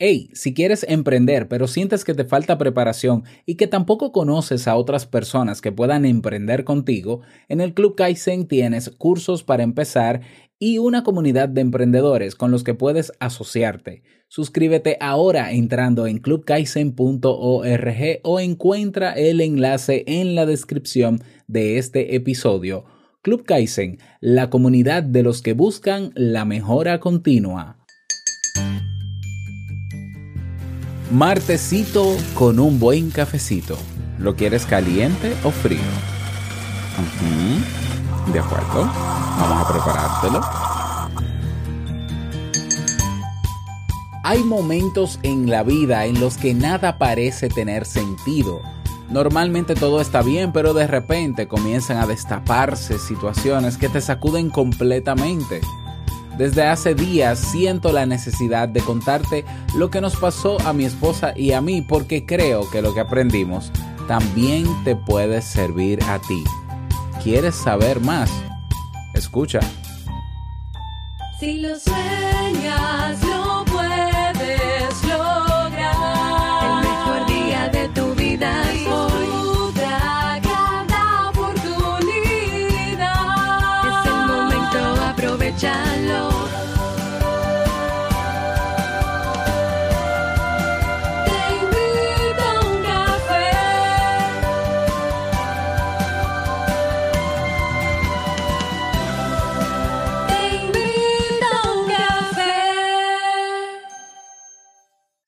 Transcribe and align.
Hey, 0.00 0.30
si 0.32 0.54
quieres 0.54 0.86
emprender 0.88 1.48
pero 1.48 1.66
sientes 1.66 2.04
que 2.04 2.14
te 2.14 2.24
falta 2.24 2.56
preparación 2.56 3.24
y 3.46 3.56
que 3.56 3.66
tampoco 3.66 4.12
conoces 4.12 4.68
a 4.68 4.76
otras 4.76 5.06
personas 5.06 5.60
que 5.60 5.72
puedan 5.72 6.04
emprender 6.04 6.62
contigo, 6.62 7.22
en 7.48 7.60
el 7.60 7.74
Club 7.74 7.96
Kaizen 7.96 8.46
tienes 8.46 8.90
cursos 8.90 9.42
para 9.42 9.64
empezar 9.64 10.20
y 10.60 10.78
una 10.78 11.02
comunidad 11.02 11.48
de 11.48 11.62
emprendedores 11.62 12.36
con 12.36 12.52
los 12.52 12.62
que 12.62 12.74
puedes 12.74 13.12
asociarte. 13.18 14.04
Suscríbete 14.28 14.98
ahora 15.00 15.50
entrando 15.50 16.06
en 16.06 16.18
clubkaizen.org 16.18 18.20
o 18.22 18.38
encuentra 18.38 19.12
el 19.14 19.40
enlace 19.40 20.04
en 20.06 20.36
la 20.36 20.46
descripción 20.46 21.24
de 21.48 21.78
este 21.78 22.14
episodio. 22.14 22.84
Club 23.22 23.44
Kaizen, 23.44 23.98
la 24.20 24.48
comunidad 24.48 25.02
de 25.02 25.24
los 25.24 25.42
que 25.42 25.54
buscan 25.54 26.12
la 26.14 26.44
mejora 26.44 27.00
continua. 27.00 27.78
Martecito 31.10 32.18
con 32.34 32.60
un 32.60 32.78
buen 32.78 33.10
cafecito. 33.10 33.78
¿Lo 34.18 34.36
quieres 34.36 34.66
caliente 34.66 35.34
o 35.42 35.50
frío? 35.50 35.78
De 38.30 38.38
acuerdo. 38.38 38.84
Vamos 39.38 39.64
a 39.64 39.72
preparártelo. 39.72 40.40
Hay 44.22 44.44
momentos 44.44 45.18
en 45.22 45.48
la 45.48 45.62
vida 45.62 46.04
en 46.04 46.20
los 46.20 46.36
que 46.36 46.52
nada 46.52 46.98
parece 46.98 47.48
tener 47.48 47.86
sentido. 47.86 48.60
Normalmente 49.08 49.74
todo 49.74 50.02
está 50.02 50.20
bien, 50.20 50.52
pero 50.52 50.74
de 50.74 50.86
repente 50.86 51.48
comienzan 51.48 51.96
a 51.96 52.06
destaparse 52.06 52.98
situaciones 52.98 53.78
que 53.78 53.88
te 53.88 54.02
sacuden 54.02 54.50
completamente. 54.50 55.62
Desde 56.38 56.62
hace 56.62 56.94
días 56.94 57.40
siento 57.40 57.92
la 57.92 58.06
necesidad 58.06 58.68
de 58.68 58.80
contarte 58.80 59.44
lo 59.74 59.90
que 59.90 60.00
nos 60.00 60.14
pasó 60.14 60.56
a 60.64 60.72
mi 60.72 60.84
esposa 60.84 61.32
y 61.36 61.50
a 61.50 61.60
mí 61.60 61.82
porque 61.82 62.24
creo 62.24 62.70
que 62.70 62.80
lo 62.80 62.94
que 62.94 63.00
aprendimos 63.00 63.72
también 64.06 64.64
te 64.84 64.94
puede 64.94 65.42
servir 65.42 66.00
a 66.04 66.20
ti. 66.20 66.44
¿Quieres 67.24 67.56
saber 67.56 67.98
más? 68.00 68.30
Escucha. 69.14 69.58
Si 71.40 71.58
lo 71.58 71.76
sueñas, 71.76 72.87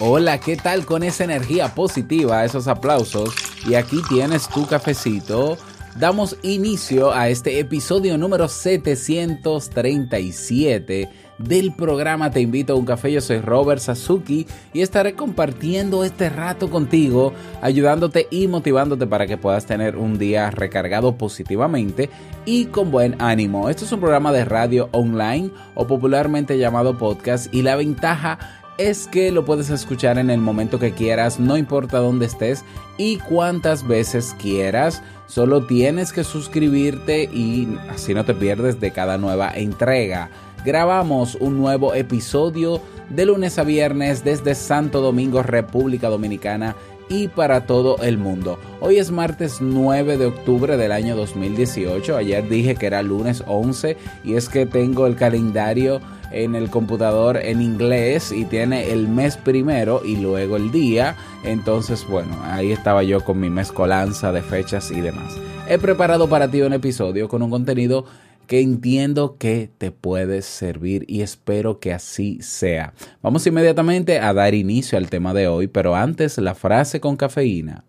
Hola, 0.00 0.38
¿qué 0.38 0.56
tal 0.56 0.86
con 0.86 1.02
esa 1.02 1.24
energía 1.24 1.74
positiva, 1.74 2.44
esos 2.44 2.68
aplausos? 2.68 3.34
Y 3.68 3.74
aquí 3.74 4.00
tienes 4.08 4.48
tu 4.48 4.64
cafecito. 4.64 5.58
Damos 5.98 6.36
inicio 6.42 7.12
a 7.12 7.28
este 7.28 7.58
episodio 7.58 8.16
número 8.16 8.46
737 8.46 11.08
del 11.38 11.74
programa 11.74 12.30
Te 12.30 12.40
invito 12.40 12.74
a 12.74 12.76
un 12.76 12.84
café. 12.84 13.10
Yo 13.10 13.20
soy 13.20 13.40
Robert 13.40 13.80
Sasuki 13.80 14.46
y 14.72 14.82
estaré 14.82 15.14
compartiendo 15.14 16.04
este 16.04 16.30
rato 16.30 16.70
contigo, 16.70 17.32
ayudándote 17.60 18.28
y 18.30 18.46
motivándote 18.46 19.08
para 19.08 19.26
que 19.26 19.36
puedas 19.36 19.66
tener 19.66 19.96
un 19.96 20.16
día 20.16 20.52
recargado 20.52 21.16
positivamente 21.16 22.08
y 22.44 22.66
con 22.66 22.92
buen 22.92 23.20
ánimo. 23.20 23.68
Esto 23.68 23.84
es 23.84 23.90
un 23.90 23.98
programa 23.98 24.30
de 24.30 24.44
radio 24.44 24.90
online 24.92 25.50
o 25.74 25.88
popularmente 25.88 26.56
llamado 26.56 26.96
podcast 26.96 27.52
y 27.52 27.62
la 27.62 27.74
ventaja 27.74 28.38
es 28.78 29.08
que 29.08 29.32
lo 29.32 29.44
puedes 29.44 29.70
escuchar 29.70 30.18
en 30.18 30.30
el 30.30 30.40
momento 30.40 30.78
que 30.78 30.92
quieras, 30.92 31.40
no 31.40 31.56
importa 31.56 31.98
dónde 31.98 32.26
estés 32.26 32.64
y 32.96 33.18
cuántas 33.18 33.86
veces 33.86 34.34
quieras. 34.40 35.02
Solo 35.26 35.66
tienes 35.66 36.12
que 36.12 36.24
suscribirte 36.24 37.24
y 37.24 37.76
así 37.90 38.14
no 38.14 38.24
te 38.24 38.34
pierdes 38.34 38.80
de 38.80 38.92
cada 38.92 39.18
nueva 39.18 39.50
entrega. 39.54 40.30
Grabamos 40.64 41.34
un 41.34 41.58
nuevo 41.58 41.92
episodio 41.94 42.80
de 43.10 43.26
lunes 43.26 43.58
a 43.58 43.64
viernes 43.64 44.24
desde 44.24 44.54
Santo 44.54 45.00
Domingo, 45.00 45.42
República 45.42 46.08
Dominicana 46.08 46.76
y 47.08 47.28
para 47.28 47.66
todo 47.66 47.98
el 48.02 48.18
mundo. 48.18 48.58
Hoy 48.80 48.98
es 48.98 49.10
martes 49.10 49.58
9 49.60 50.18
de 50.18 50.26
octubre 50.26 50.76
del 50.76 50.92
año 50.92 51.16
2018. 51.16 52.16
Ayer 52.16 52.48
dije 52.48 52.76
que 52.76 52.86
era 52.86 53.02
lunes 53.02 53.42
11 53.46 53.96
y 54.24 54.34
es 54.34 54.48
que 54.48 54.66
tengo 54.66 55.06
el 55.06 55.16
calendario 55.16 56.00
en 56.30 56.54
el 56.54 56.70
computador 56.70 57.38
en 57.38 57.62
inglés 57.62 58.32
y 58.32 58.44
tiene 58.44 58.92
el 58.92 59.08
mes 59.08 59.36
primero 59.36 60.02
y 60.04 60.16
luego 60.16 60.56
el 60.56 60.70
día. 60.70 61.16
Entonces, 61.44 62.06
bueno, 62.08 62.36
ahí 62.44 62.72
estaba 62.72 63.02
yo 63.02 63.24
con 63.24 63.40
mi 63.40 63.50
mezcolanza 63.50 64.32
de 64.32 64.42
fechas 64.42 64.90
y 64.90 65.00
demás. 65.00 65.34
He 65.68 65.78
preparado 65.78 66.28
para 66.28 66.50
ti 66.50 66.62
un 66.62 66.72
episodio 66.72 67.28
con 67.28 67.42
un 67.42 67.50
contenido 67.50 68.04
que 68.48 68.60
entiendo 68.60 69.36
que 69.38 69.70
te 69.78 69.92
puede 69.92 70.42
servir 70.42 71.04
y 71.06 71.20
espero 71.20 71.78
que 71.78 71.92
así 71.92 72.42
sea. 72.42 72.94
Vamos 73.22 73.46
inmediatamente 73.46 74.18
a 74.18 74.34
dar 74.34 74.54
inicio 74.54 74.98
al 74.98 75.08
tema 75.08 75.32
de 75.32 75.46
hoy, 75.46 75.68
pero 75.68 75.94
antes 75.94 76.36
la 76.38 76.56
frase 76.56 76.98
con 76.98 77.16
cafeína. 77.16 77.84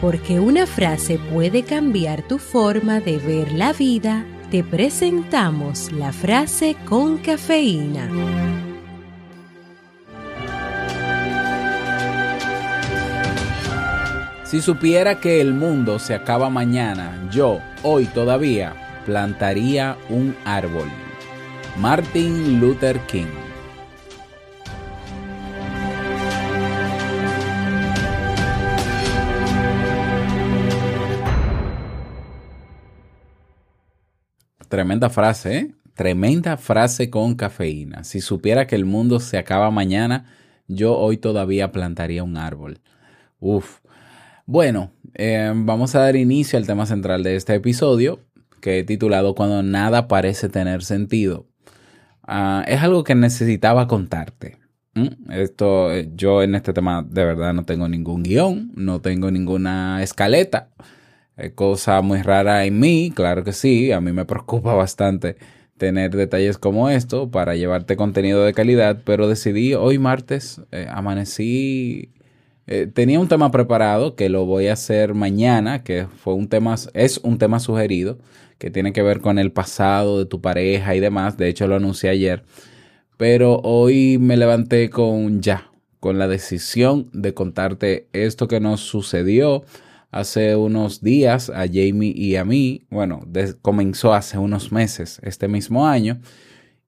Porque 0.00 0.40
una 0.40 0.66
frase 0.66 1.20
puede 1.32 1.62
cambiar 1.62 2.26
tu 2.26 2.38
forma 2.38 2.98
de 3.00 3.18
ver 3.18 3.52
la 3.52 3.72
vida 3.72 4.26
te 4.50 4.64
presentamos 4.64 5.92
la 5.92 6.12
frase 6.12 6.74
con 6.88 7.18
cafeína. 7.18 8.49
Si 14.50 14.60
supiera 14.60 15.20
que 15.20 15.40
el 15.40 15.54
mundo 15.54 16.00
se 16.00 16.12
acaba 16.12 16.50
mañana, 16.50 17.28
yo, 17.30 17.60
hoy 17.84 18.06
todavía, 18.06 18.74
plantaría 19.06 19.96
un 20.08 20.34
árbol. 20.44 20.88
Martin 21.78 22.58
Luther 22.58 22.98
King 23.06 23.28
Tremenda 34.68 35.10
frase, 35.10 35.56
¿eh? 35.58 35.74
Tremenda 35.94 36.56
frase 36.56 37.08
con 37.08 37.36
cafeína. 37.36 38.02
Si 38.02 38.20
supiera 38.20 38.66
que 38.66 38.74
el 38.74 38.84
mundo 38.84 39.20
se 39.20 39.38
acaba 39.38 39.70
mañana, 39.70 40.26
yo 40.66 40.98
hoy 40.98 41.18
todavía 41.18 41.70
plantaría 41.70 42.24
un 42.24 42.36
árbol. 42.36 42.80
Uf. 43.38 43.78
Bueno, 44.50 44.90
eh, 45.14 45.52
vamos 45.54 45.94
a 45.94 46.00
dar 46.00 46.16
inicio 46.16 46.58
al 46.58 46.66
tema 46.66 46.84
central 46.84 47.22
de 47.22 47.36
este 47.36 47.54
episodio, 47.54 48.18
que 48.60 48.80
he 48.80 48.82
titulado 48.82 49.36
Cuando 49.36 49.62
nada 49.62 50.08
parece 50.08 50.48
tener 50.48 50.82
sentido. 50.82 51.46
Ah, 52.26 52.64
es 52.66 52.82
algo 52.82 53.04
que 53.04 53.14
necesitaba 53.14 53.86
contarte. 53.86 54.58
Esto, 55.28 55.92
eh, 55.92 56.10
yo 56.16 56.42
en 56.42 56.56
este 56.56 56.72
tema 56.72 57.06
de 57.08 57.24
verdad 57.24 57.54
no 57.54 57.64
tengo 57.64 57.86
ningún 57.86 58.24
guion, 58.24 58.72
no 58.74 59.00
tengo 59.00 59.30
ninguna 59.30 60.02
escaleta 60.02 60.70
cosa 61.54 62.02
muy 62.02 62.20
rara 62.20 62.64
en 62.64 62.80
mí, 62.80 63.12
claro 63.14 63.44
que 63.44 63.52
sí, 63.52 63.92
a 63.92 64.00
mí 64.00 64.10
me 64.10 64.24
preocupa 64.24 64.74
bastante 64.74 65.36
tener 65.78 66.10
detalles 66.10 66.58
como 66.58 66.90
esto 66.90 67.30
para 67.30 67.54
llevarte 67.54 67.94
contenido 67.94 68.44
de 68.44 68.52
calidad, 68.52 69.00
pero 69.04 69.28
decidí 69.28 69.74
hoy 69.74 69.98
martes, 69.98 70.60
eh, 70.72 70.88
amanecí, 70.90 72.10
eh, 72.72 72.86
tenía 72.86 73.18
un 73.18 73.26
tema 73.26 73.50
preparado 73.50 74.14
que 74.14 74.28
lo 74.28 74.46
voy 74.46 74.68
a 74.68 74.74
hacer 74.74 75.12
mañana, 75.12 75.82
que 75.82 76.06
fue 76.06 76.34
un 76.34 76.48
tema, 76.48 76.76
es 76.94 77.18
un 77.24 77.36
tema 77.36 77.58
sugerido, 77.58 78.18
que 78.58 78.70
tiene 78.70 78.92
que 78.92 79.02
ver 79.02 79.20
con 79.20 79.40
el 79.40 79.50
pasado 79.50 80.20
de 80.20 80.26
tu 80.26 80.40
pareja 80.40 80.94
y 80.94 81.00
demás, 81.00 81.36
de 81.36 81.48
hecho 81.48 81.66
lo 81.66 81.74
anuncié 81.74 82.10
ayer, 82.10 82.44
pero 83.16 83.56
hoy 83.64 84.18
me 84.18 84.36
levanté 84.36 84.88
con 84.88 85.42
ya, 85.42 85.72
con 85.98 86.20
la 86.20 86.28
decisión 86.28 87.10
de 87.12 87.34
contarte 87.34 88.06
esto 88.12 88.46
que 88.46 88.60
nos 88.60 88.82
sucedió 88.82 89.64
hace 90.12 90.54
unos 90.54 91.02
días 91.02 91.50
a 91.50 91.66
Jamie 91.66 92.12
y 92.14 92.36
a 92.36 92.44
mí. 92.44 92.86
Bueno, 92.88 93.26
comenzó 93.62 94.14
hace 94.14 94.38
unos 94.38 94.70
meses, 94.70 95.20
este 95.24 95.48
mismo 95.48 95.88
año. 95.88 96.20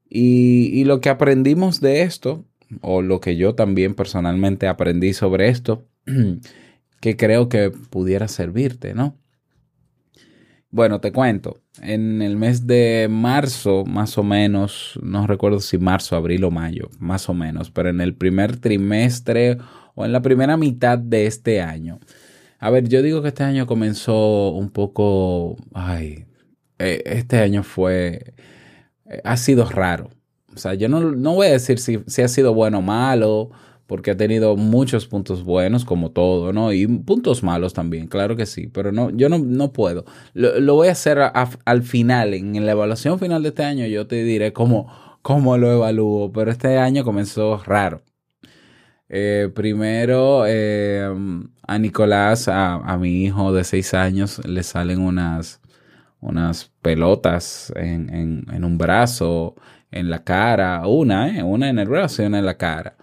Y, 0.09 0.71
y 0.73 0.85
lo 0.85 1.01
que 1.01 1.09
aprendimos 1.09 1.81
de 1.81 2.03
esto, 2.03 2.45
o 2.81 3.03
lo 3.03 3.21
que 3.21 3.37
yo 3.37 3.55
también 3.55 3.95
personalmente 3.95 4.69
aprendí 4.69 5.13
sobre 5.13 5.49
esto, 5.49 5.87
que 7.01 7.17
creo 7.17 7.49
que 7.49 7.71
pudiera 7.71 8.29
servirte, 8.29 8.95
¿no? 8.95 9.17
Bueno, 10.71 11.01
te 11.01 11.13
cuento. 11.13 11.61
En 11.83 12.23
el 12.23 12.37
mes 12.37 12.67
de 12.67 13.07
marzo, 13.11 13.85
más 13.85 14.17
o 14.17 14.23
menos, 14.23 14.99
no 15.03 15.27
recuerdo 15.27 15.61
si 15.61 15.77
marzo, 15.77 16.17
abril 16.17 16.45
o 16.45 16.51
mayo, 16.51 16.89
más 16.99 17.29
o 17.29 17.35
menos, 17.35 17.71
pero 17.71 17.91
en 17.91 18.01
el 18.01 18.15
primer 18.15 18.57
trimestre 18.57 19.59
o 19.95 20.07
en 20.07 20.13
la 20.13 20.23
primera 20.23 20.57
mitad 20.57 20.99
de 20.99 21.27
este 21.27 21.61
año. 21.61 22.01
A 22.59 22.71
ver, 22.71 22.89
yo 22.89 23.03
digo 23.03 23.21
que 23.21 23.29
este 23.29 23.45
año 23.45 23.67
comenzó 23.67 24.51
un 24.53 24.71
poco, 24.71 25.57
ay, 25.75 26.27
eh, 26.79 27.03
este 27.05 27.39
año 27.41 27.65
fue, 27.65 28.35
eh, 29.11 29.21
ha 29.25 29.37
sido 29.37 29.67
raro. 29.69 30.11
O 30.55 30.59
sea, 30.59 30.75
yo 30.75 30.89
no, 30.89 31.01
no 31.01 31.35
voy 31.35 31.49
a 31.49 31.53
decir 31.53 31.79
si, 31.79 32.01
si 32.07 32.23
ha 32.23 32.29
sido 32.29 32.55
bueno 32.55 32.79
o 32.79 32.83
malo, 32.83 33.51
porque 33.87 34.13
ha 34.13 34.17
tenido 34.17 34.57
muchos 34.57 35.07
puntos 35.07 35.45
buenos, 35.45 35.85
como 35.85 36.11
todo, 36.13 36.53
¿no? 36.53 36.73
Y 36.73 36.87
puntos 36.87 37.43
malos 37.43 37.75
también, 37.75 38.07
claro 38.07 38.37
que 38.37 38.47
sí, 38.47 38.69
pero 38.69 38.91
no, 38.91 39.11
yo 39.11 39.29
no, 39.29 39.39
no 39.39 39.73
puedo. 39.73 40.05
Lo, 40.35 40.75
voy 40.75 40.89
a 40.89 40.93
hacer 40.93 41.19
al 41.21 41.83
final, 41.83 42.35
en 42.35 42.65
la 42.65 42.73
evaluación 42.73 43.19
final 43.19 43.43
de 43.43 43.51
este 43.51 43.65
año, 43.65 43.87
yo 43.87 44.07
te 44.07 44.25
diré 44.25 44.53
cómo, 44.53 44.91
cómo 45.21 45.59
lo 45.59 45.71
evalúo, 45.71 46.33
pero 46.33 46.51
este 46.51 46.79
año 46.79 47.05
comenzó 47.05 47.59
raro. 47.65 48.03
Eh, 49.11 49.51
primero, 49.55 50.45
eh, 50.47 51.07
a 51.67 51.79
Nicolás, 51.79 52.49
a, 52.49 52.97
mi 52.99 53.25
hijo 53.25 53.53
de 53.53 53.65
seis 53.65 53.93
años, 53.93 54.41
le 54.47 54.63
salen 54.63 55.01
unas, 55.01 55.61
unas 56.21 56.73
pelotas 56.81 57.71
en, 57.77 58.09
en, 58.51 58.65
un 58.65 58.79
brazo, 58.79 59.55
en 59.93 60.11
la 60.11 60.25
cara, 60.25 60.87
una, 60.87 61.39
¿eh? 61.39 61.43
una 61.43 61.69
en 61.69 61.79
el 61.79 61.89
brazo 61.89 62.23
y 62.23 62.27
una 62.27 62.41
en 62.41 62.47
la 62.47 62.57
cara 62.57 62.97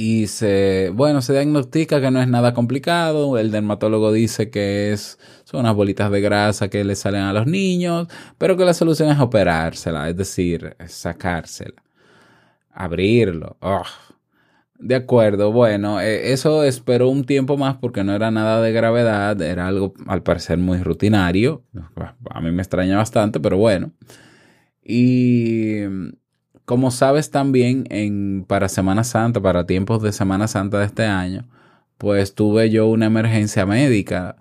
y 0.00 0.28
se, 0.28 0.92
bueno, 0.94 1.20
se 1.22 1.32
diagnostica 1.32 2.00
que 2.00 2.12
no 2.12 2.22
es 2.22 2.28
nada 2.28 2.54
complicado. 2.54 3.36
El 3.36 3.50
dermatólogo 3.50 4.12
dice 4.12 4.48
que 4.48 4.92
es, 4.92 5.18
son 5.42 5.60
unas 5.60 5.74
bolitas 5.74 6.08
de 6.12 6.20
grasa 6.20 6.68
que 6.68 6.84
le 6.84 6.94
salen 6.94 7.22
a 7.22 7.32
los 7.32 7.48
niños, 7.48 8.06
pero 8.38 8.56
que 8.56 8.64
la 8.64 8.74
solución 8.74 9.10
es 9.10 9.18
operársela, 9.18 10.08
es 10.08 10.16
decir, 10.16 10.76
sacársela, 10.86 11.82
abrirlo. 12.70 13.56
De 14.78 14.94
acuerdo, 14.94 15.50
bueno, 15.50 16.00
eh, 16.00 16.32
eso 16.32 16.62
esperó 16.62 17.08
un 17.08 17.24
tiempo 17.24 17.56
más 17.56 17.74
porque 17.78 18.04
no 18.04 18.14
era 18.14 18.30
nada 18.30 18.62
de 18.62 18.70
gravedad, 18.70 19.42
era 19.42 19.66
algo 19.66 19.94
al 20.06 20.22
parecer 20.22 20.58
muy 20.58 20.78
rutinario. 20.78 21.64
A 22.30 22.40
mí 22.40 22.52
me 22.52 22.62
extraña 22.62 22.96
bastante, 22.96 23.40
pero 23.40 23.58
bueno. 23.58 23.90
Y 24.90 25.82
como 26.64 26.90
sabes 26.90 27.30
también, 27.30 27.84
en, 27.90 28.44
para 28.48 28.70
Semana 28.70 29.04
Santa, 29.04 29.40
para 29.40 29.66
tiempos 29.66 30.02
de 30.02 30.12
Semana 30.12 30.48
Santa 30.48 30.78
de 30.78 30.86
este 30.86 31.04
año, 31.04 31.46
pues 31.98 32.34
tuve 32.34 32.70
yo 32.70 32.88
una 32.88 33.06
emergencia 33.06 33.66
médica 33.66 34.36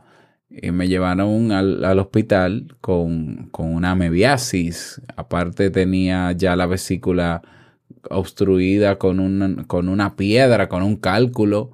y 0.49 0.71
me 0.71 0.87
llevaron 0.87 1.51
al, 1.51 1.99
hospital 1.99 2.77
con, 2.79 3.49
una 3.57 3.95
mebiasis. 3.95 5.01
Aparte 5.17 5.69
tenía 5.69 6.31
ya 6.31 6.55
la 6.55 6.65
vesícula 6.65 7.41
obstruida 8.09 8.97
con, 8.97 9.19
un, 9.19 9.65
con 9.67 9.89
una 9.89 10.15
piedra, 10.15 10.69
con 10.69 10.81
un 10.83 10.95
cálculo 10.95 11.71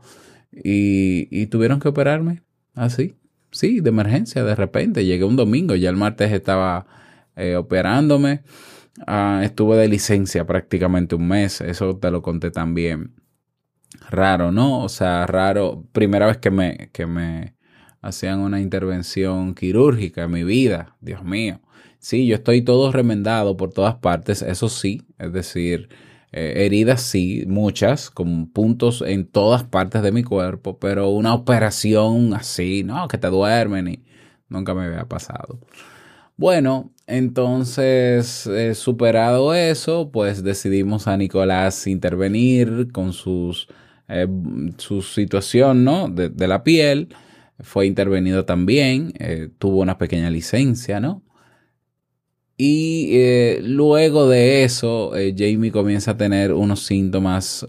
y, 0.52 1.46
tuvieron 1.48 1.80
que 1.80 1.90
operarme 1.90 2.42
así. 2.74 3.16
Sí, 3.52 3.82
de 3.82 3.90
emergencia, 3.90 4.44
de 4.44 4.56
repente. 4.56 5.06
Llegué 5.06 5.26
un 5.26 5.36
domingo, 5.36 5.76
ya 5.76 5.92
el 5.92 5.96
martes 5.96 6.32
estaba 6.32 6.88
eh, 7.36 7.56
operándome. 7.56 8.44
Ah, 9.08 9.42
estuve 9.44 9.78
de 9.78 9.88
licencia 9.88 10.46
prácticamente 10.46 11.16
un 11.16 11.28
mes, 11.28 11.62
eso 11.62 11.98
te 11.98 12.12
lo 12.12 12.22
conté 12.22 12.52
también. 12.52 13.16
Raro, 14.10 14.52
¿no? 14.52 14.82
O 14.84 14.90
sea, 14.90 15.26
raro, 15.26 15.86
primera 15.92 16.28
vez 16.28 16.38
que 16.38 16.52
me, 16.52 16.90
que 16.94 17.06
me 17.06 17.56
hacían 18.02 18.40
una 18.40 18.60
intervención 18.62 19.56
quirúrgica 19.56 20.24
en 20.24 20.32
mi 20.32 20.44
vida, 20.44 20.96
Dios 21.02 21.24
mío. 21.24 21.62
Sí, 22.00 22.28
yo 22.28 22.36
estoy 22.36 22.62
todo 22.62 22.92
remendado 22.92 23.56
por 23.56 23.72
todas 23.72 23.96
partes, 23.96 24.42
eso 24.42 24.68
sí, 24.70 25.04
es 25.18 25.32
decir, 25.32 25.90
eh, 26.34 26.66
heridas 26.66 27.02
sí, 27.02 27.46
muchas, 27.48 28.10
con 28.10 28.52
puntos 28.52 29.02
en 29.06 29.26
todas 29.26 29.64
partes 29.64 30.02
de 30.02 30.12
mi 30.12 30.24
cuerpo, 30.24 30.78
pero 30.80 31.10
una 31.10 31.34
operación 31.34 32.34
así, 32.34 32.84
no, 32.84 33.08
que 33.08 33.18
te 33.18 33.28
duermen 33.30 33.88
y 33.88 34.04
nunca 34.50 34.74
me 34.74 34.86
había 34.86 35.06
pasado. 35.06 35.60
Bueno, 36.36 36.93
entonces, 37.08 38.48
eh, 38.48 38.76
superado 38.76 39.54
eso, 39.54 40.10
pues 40.12 40.44
decidimos 40.44 41.08
a 41.08 41.18
Nicolás 41.18 41.86
intervenir 41.88 42.92
con 42.94 43.12
sus, 43.12 43.68
eh, 44.08 44.28
su 44.78 45.02
situación 45.02 45.84
¿no? 45.84 46.08
de, 46.08 46.48
la 46.48 46.64
piel. 46.64 47.10
Fue 47.60 47.88
intervenido 47.88 48.46
también, 48.46 49.14
eh, 49.20 49.50
tuvo 49.60 49.82
una 49.82 49.98
pequeña 49.98 50.30
licencia, 50.30 51.00
¿no? 51.00 51.24
Y 52.58 53.58
luego 53.62 54.30
de 54.30 54.64
eso, 54.64 55.12
Jamie 55.36 55.72
comienza 55.72 56.12
a 56.12 56.18
tener 56.18 56.54
unos 56.54 56.86
síntomas 56.86 57.66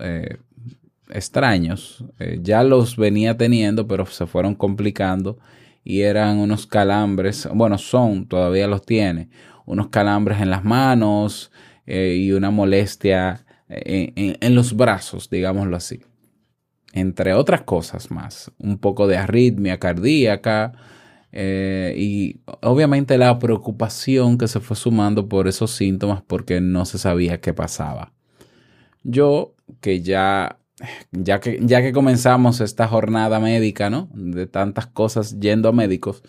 extraños. 1.11 2.05
ya 2.43 2.63
los 2.63 2.97
venía 2.97 3.37
teniendo, 3.37 3.89
pero 3.89 4.07
se 4.07 4.27
fueron 4.27 4.55
complicando 4.55 5.39
y 5.85 6.01
eran 6.01 6.39
unos 6.39 6.67
calambres, 6.67 7.47
bueno, 7.53 7.77
son, 7.77 8.27
todavía 8.27 8.67
los 8.67 8.85
tiene, 8.87 9.29
unos 9.67 9.89
calambres 9.89 10.41
en 10.41 10.51
las 10.51 10.65
manos 10.65 11.53
eh, 11.87 12.17
y 12.19 12.33
una 12.33 12.51
molestia 12.51 13.45
eh, 13.69 14.39
en, 14.41 14.55
los 14.55 14.75
brazos, 14.75 15.29
digámoslo 15.29 15.77
así. 15.77 16.01
Entre 16.95 17.35
otras 17.35 17.63
cosas 17.63 18.11
más, 18.11 18.51
un 18.59 18.79
poco 18.79 19.07
de 19.07 19.19
arritmia 19.19 19.79
cardíaca 19.79 20.73
eh, 21.33 21.95
y 21.99 22.41
obviamente 22.63 23.19
la 23.19 23.39
preocupación 23.39 24.39
que 24.39 24.49
se 24.49 24.61
fue 24.61 24.77
sumando 24.77 25.29
por 25.29 25.49
esos 25.49 25.73
síntomas 25.73 26.23
porque 26.23 26.61
no 26.61 26.87
se 26.87 26.99
sabía 26.99 27.41
qué 27.41 27.53
pasaba. 27.53 28.13
Yo, 29.03 29.55
que 29.81 30.01
ya 30.01 30.59
ya 31.13 31.41
que, 31.41 31.61
ya 31.63 31.83
que 31.83 31.93
comenzamos 31.93 32.61
esta 32.61 32.89
jornada 32.89 33.41
médica, 33.41 33.91
¿no? 33.91 34.09
De 34.13 34.47
tantas 34.47 34.87
cosas 34.87 35.39
yendo 35.39 35.69
a 35.69 35.73
médicos, 35.73 36.23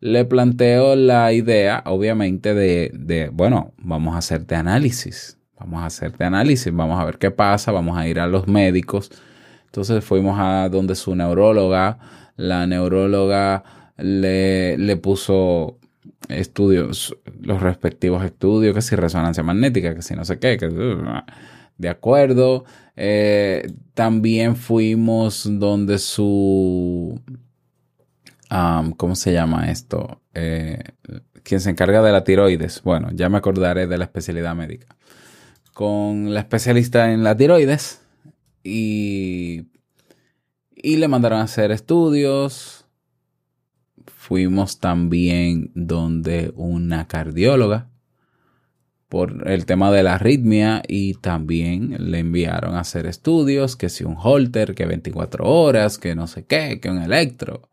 le 0.00 0.24
planteo 0.24 0.96
la 0.96 1.32
idea, 1.32 1.82
obviamente, 1.86 2.54
de, 2.54 2.90
de, 2.94 3.28
bueno, 3.28 3.74
vamos 3.78 4.14
a 4.14 4.18
hacerte 4.18 4.54
análisis, 4.54 5.38
vamos 5.58 5.82
a 5.82 5.86
hacerte 5.86 6.24
análisis, 6.24 6.72
vamos 6.72 7.00
a 7.00 7.04
ver 7.04 7.18
qué 7.18 7.30
pasa, 7.30 7.72
vamos 7.72 7.98
a 7.98 8.06
ir 8.08 8.18
a 8.20 8.26
los 8.26 8.48
médicos. 8.48 9.10
Entonces 9.66 10.04
fuimos 10.04 10.38
a 10.40 10.68
donde 10.68 10.94
su 10.94 11.14
neuróloga, 11.14 11.98
la 12.36 12.66
neuróloga 12.66 13.62
le, 13.98 14.78
le 14.78 14.96
puso 14.96 15.78
estudios, 16.28 17.16
los 17.40 17.60
respectivos 17.60 18.24
estudios, 18.24 18.74
que 18.74 18.82
si 18.82 18.96
resonancia 18.96 19.42
magnética, 19.42 19.94
que 19.94 20.02
si 20.02 20.14
no 20.14 20.24
sé 20.24 20.38
qué, 20.38 20.56
que 20.56 20.68
de 21.80 21.88
acuerdo. 21.88 22.64
Eh, 23.02 23.72
también 23.94 24.56
fuimos 24.56 25.48
donde 25.58 25.98
su... 25.98 27.18
¿Cómo 28.98 29.16
se 29.16 29.32
llama 29.32 29.70
esto? 29.70 30.20
Eh, 30.34 30.82
quien 31.42 31.60
se 31.62 31.70
encarga 31.70 32.02
de 32.02 32.12
la 32.12 32.24
tiroides. 32.24 32.82
Bueno, 32.82 33.08
ya 33.14 33.30
me 33.30 33.38
acordaré 33.38 33.86
de 33.86 33.96
la 33.96 34.04
especialidad 34.04 34.54
médica. 34.54 34.96
Con 35.72 36.34
la 36.34 36.40
especialista 36.40 37.10
en 37.10 37.24
la 37.24 37.34
tiroides 37.34 38.02
y, 38.62 39.68
y 40.74 40.96
le 40.96 41.08
mandaron 41.08 41.38
a 41.38 41.44
hacer 41.44 41.70
estudios. 41.70 42.84
Fuimos 44.06 44.78
también 44.78 45.70
donde 45.74 46.52
una 46.54 47.08
cardióloga 47.08 47.89
por 49.10 49.50
el 49.50 49.66
tema 49.66 49.90
de 49.90 50.04
la 50.04 50.14
arritmia 50.14 50.82
y 50.86 51.14
también 51.14 52.10
le 52.10 52.20
enviaron 52.20 52.76
a 52.76 52.80
hacer 52.80 53.06
estudios, 53.06 53.74
que 53.74 53.88
si 53.88 54.04
un 54.04 54.16
holter, 54.16 54.76
que 54.76 54.86
24 54.86 55.44
horas, 55.44 55.98
que 55.98 56.14
no 56.14 56.28
sé 56.28 56.46
qué, 56.46 56.78
que 56.80 56.90
un 56.90 57.02
electro. 57.02 57.68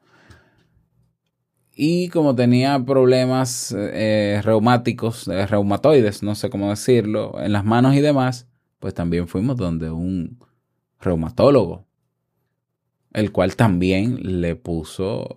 Y 1.75 2.09
como 2.09 2.33
tenía 2.33 2.83
problemas 2.83 3.73
eh, 3.77 4.41
reumáticos, 4.43 5.27
eh, 5.27 5.45
reumatoides, 5.45 6.23
no 6.23 6.33
sé 6.33 6.49
cómo 6.49 6.71
decirlo, 6.71 7.39
en 7.39 7.53
las 7.53 7.63
manos 7.63 7.93
y 7.93 8.01
demás, 8.01 8.47
pues 8.79 8.95
también 8.95 9.27
fuimos 9.27 9.57
donde 9.57 9.91
un 9.91 10.39
reumatólogo, 10.99 11.85
el 13.13 13.31
cual 13.31 13.55
también 13.55 14.41
le 14.41 14.55
puso, 14.55 15.35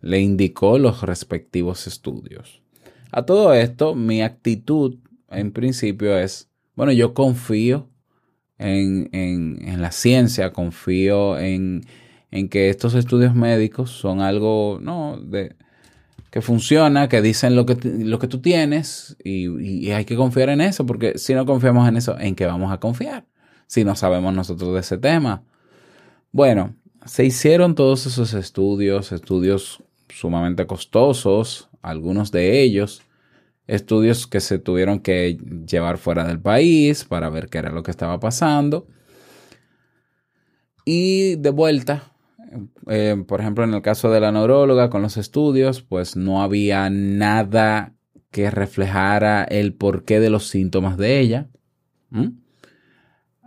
le 0.00 0.20
indicó 0.20 0.76
los 0.76 1.02
respectivos 1.02 1.86
estudios. 1.86 2.62
A 3.12 3.22
todo 3.22 3.54
esto, 3.54 3.94
mi 3.94 4.22
actitud 4.22 4.98
en 5.30 5.52
principio 5.52 6.16
es, 6.18 6.48
bueno, 6.74 6.92
yo 6.92 7.14
confío 7.14 7.88
en, 8.58 9.80
la 9.80 9.92
ciencia, 9.92 10.52
confío 10.52 11.38
en, 11.38 11.82
que 12.50 12.68
estos 12.68 12.94
estudios 12.94 13.34
médicos 13.34 13.90
son 13.90 14.20
algo, 14.20 14.78
¿no? 14.82 15.18
De, 15.20 15.56
que 16.30 16.42
funciona, 16.42 17.08
que 17.08 17.22
dicen 17.22 17.56
lo 17.56 17.66
que, 17.66 17.76
lo 17.82 18.18
que 18.18 18.28
tú 18.28 18.40
tienes 18.40 19.16
y, 19.24 19.90
hay 19.90 20.04
que 20.04 20.16
confiar 20.16 20.48
en 20.50 20.60
eso, 20.60 20.86
porque 20.86 21.18
si 21.18 21.34
no 21.34 21.44
confiamos 21.44 21.88
en 21.88 21.96
eso, 21.96 22.18
¿en 22.18 22.36
qué 22.36 22.46
vamos 22.46 22.72
a 22.72 22.78
confiar? 22.78 23.26
Si 23.66 23.84
no 23.84 23.96
sabemos 23.96 24.32
nosotros 24.34 24.74
de 24.74 24.80
ese 24.80 24.98
tema. 24.98 25.42
Bueno, 26.32 26.74
se 27.04 27.24
hicieron 27.24 27.74
todos 27.74 28.06
esos 28.06 28.34
estudios, 28.34 29.10
estudios 29.10 29.82
sumamente 30.08 30.66
costosos, 30.66 31.68
algunos 31.82 32.30
de 32.30 32.62
ellos, 32.62 33.02
estudios 33.70 34.26
que 34.26 34.40
se 34.40 34.58
tuvieron 34.58 35.00
que 35.00 35.38
llevar 35.66 35.98
fuera 35.98 36.24
del 36.24 36.40
país 36.40 37.04
para 37.04 37.30
ver 37.30 37.48
qué 37.48 37.58
era 37.58 37.70
lo 37.70 37.82
que 37.82 37.92
estaba 37.92 38.18
pasando. 38.18 38.86
Y 40.84 41.36
de 41.36 41.50
vuelta, 41.50 42.12
eh, 42.88 43.22
por 43.26 43.40
ejemplo, 43.40 43.64
en 43.64 43.74
el 43.74 43.82
caso 43.82 44.10
de 44.10 44.20
la 44.20 44.32
neuróloga 44.32 44.90
con 44.90 45.02
los 45.02 45.16
estudios, 45.16 45.82
pues 45.82 46.16
no 46.16 46.42
había 46.42 46.90
nada 46.90 47.94
que 48.30 48.50
reflejara 48.50 49.44
el 49.44 49.74
porqué 49.74 50.18
de 50.18 50.30
los 50.30 50.48
síntomas 50.48 50.96
de 50.96 51.20
ella. 51.20 51.48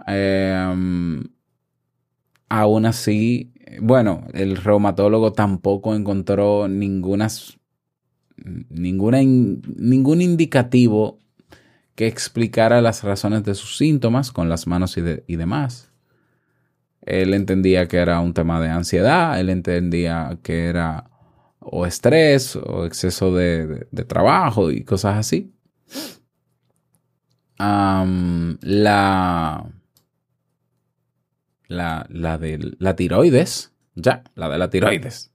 Em, 0.07 1.23
aún 2.49 2.85
así, 2.85 3.53
bueno, 3.81 4.25
el 4.33 4.55
reumatólogo 4.55 5.33
tampoco 5.33 5.95
encontró 5.95 6.67
ninguna 8.43 9.19
ningún 9.23 10.21
indicativo 10.21 11.19
que 11.95 12.07
explicara 12.07 12.81
las 12.81 13.03
razones 13.03 13.43
de 13.43 13.53
sus 13.55 13.77
síntomas 13.77 14.31
con 14.31 14.49
las 14.49 14.67
manos 14.67 14.97
y, 14.97 15.35
demás. 15.35 15.91
Él 17.01 17.33
entendía 17.33 17.87
que 17.87 17.97
era 17.97 18.19
un 18.19 18.33
tema 18.33 18.59
de 18.61 18.69
ansiedad, 18.69 19.39
él 19.39 19.49
entendía 19.49 20.37
que 20.41 20.65
era 20.65 21.09
o 21.59 21.85
estrés 21.85 22.55
o 22.55 22.85
exceso 22.85 23.33
de, 23.33 23.87
trabajo 24.07 24.71
y 24.71 24.83
cosas 24.83 25.17
así. 25.17 25.53
la, 27.59 28.05
la, 31.67 32.05
la 32.09 32.37
de 32.37 32.75
la 32.79 32.95
tiroides, 32.95 33.71
ya, 33.95 34.23
la 34.35 34.49
de 34.49 34.57
la 34.57 34.69
tiroides. 34.69 35.31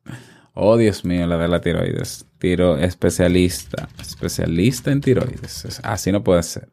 Oh, 0.54 0.76
Dios 0.76 1.04
mío, 1.04 1.26
la 1.26 1.38
de 1.38 1.48
la 1.48 1.60
tiroides. 1.60 2.27
Tiro 2.38 2.78
especialista. 2.78 3.88
Especialista 4.00 4.92
en 4.92 5.00
tiroides. 5.00 5.80
Así 5.82 6.12
no 6.12 6.22
puede 6.22 6.42
ser. 6.42 6.70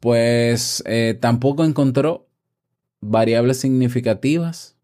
Pues 0.00 0.82
eh, 0.86 1.16
tampoco 1.20 1.64
encontró 1.64 2.28
variables 3.00 3.58
significativas. 3.58 4.76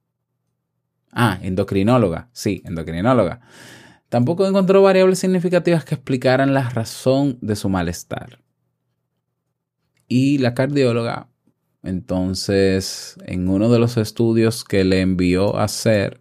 Ah, 1.13 1.39
endocrinóloga. 1.43 2.29
Sí, 2.33 2.63
endocrinóloga. 2.65 3.41
Tampoco 4.09 4.47
encontró 4.47 4.83
variables 4.83 5.21
significativas 5.21 5.85
que 5.85 5.95
explicaran 5.95 6.53
la 6.53 6.69
razón 6.69 7.39
de 7.41 7.55
su 7.55 7.69
malestar. 7.69 8.41
Y 10.09 10.39
la 10.39 10.55
cardióloga, 10.55 11.29
entonces, 11.85 13.17
en 13.25 13.49
uno 13.49 13.71
de 13.71 13.79
los 13.79 13.97
estudios 13.97 14.65
que 14.65 14.83
le 14.83 15.01
envió 15.01 15.57
a 15.57 15.65
hacer, 15.65 16.21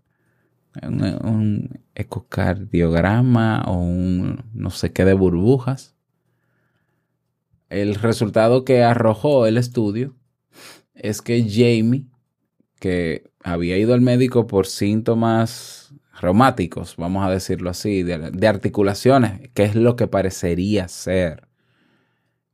un, 0.84 1.82
ecocardiograma 1.96 3.64
o 3.68 3.74
un 3.74 4.44
no 4.54 4.70
sé 4.70 4.94
qué 4.94 5.06
de 5.06 5.14
burbujas. 5.14 5.96
El 7.70 7.96
resultado 7.96 8.66
que 8.66 8.84
arrojó 8.84 9.46
el 9.46 9.58
estudio 9.58 10.16
es 10.96 11.22
que 11.22 11.44
Jamie, 11.44 12.08
que 12.80 13.32
había 13.44 13.78
ido 13.78 13.94
al 13.94 14.02
médico 14.02 14.48
por 14.48 14.66
síntomas 14.66 15.94
reumáticos, 16.20 16.96
vamos 16.98 17.26
a 17.26 17.30
decirlo 17.30 17.70
así, 17.70 18.04
de, 18.04 18.48
articulaciones, 18.48 19.50
que 19.54 19.64
es 19.64 19.76
lo 19.76 19.96
que 19.96 20.08
parecería 20.08 20.88
ser, 20.88 21.48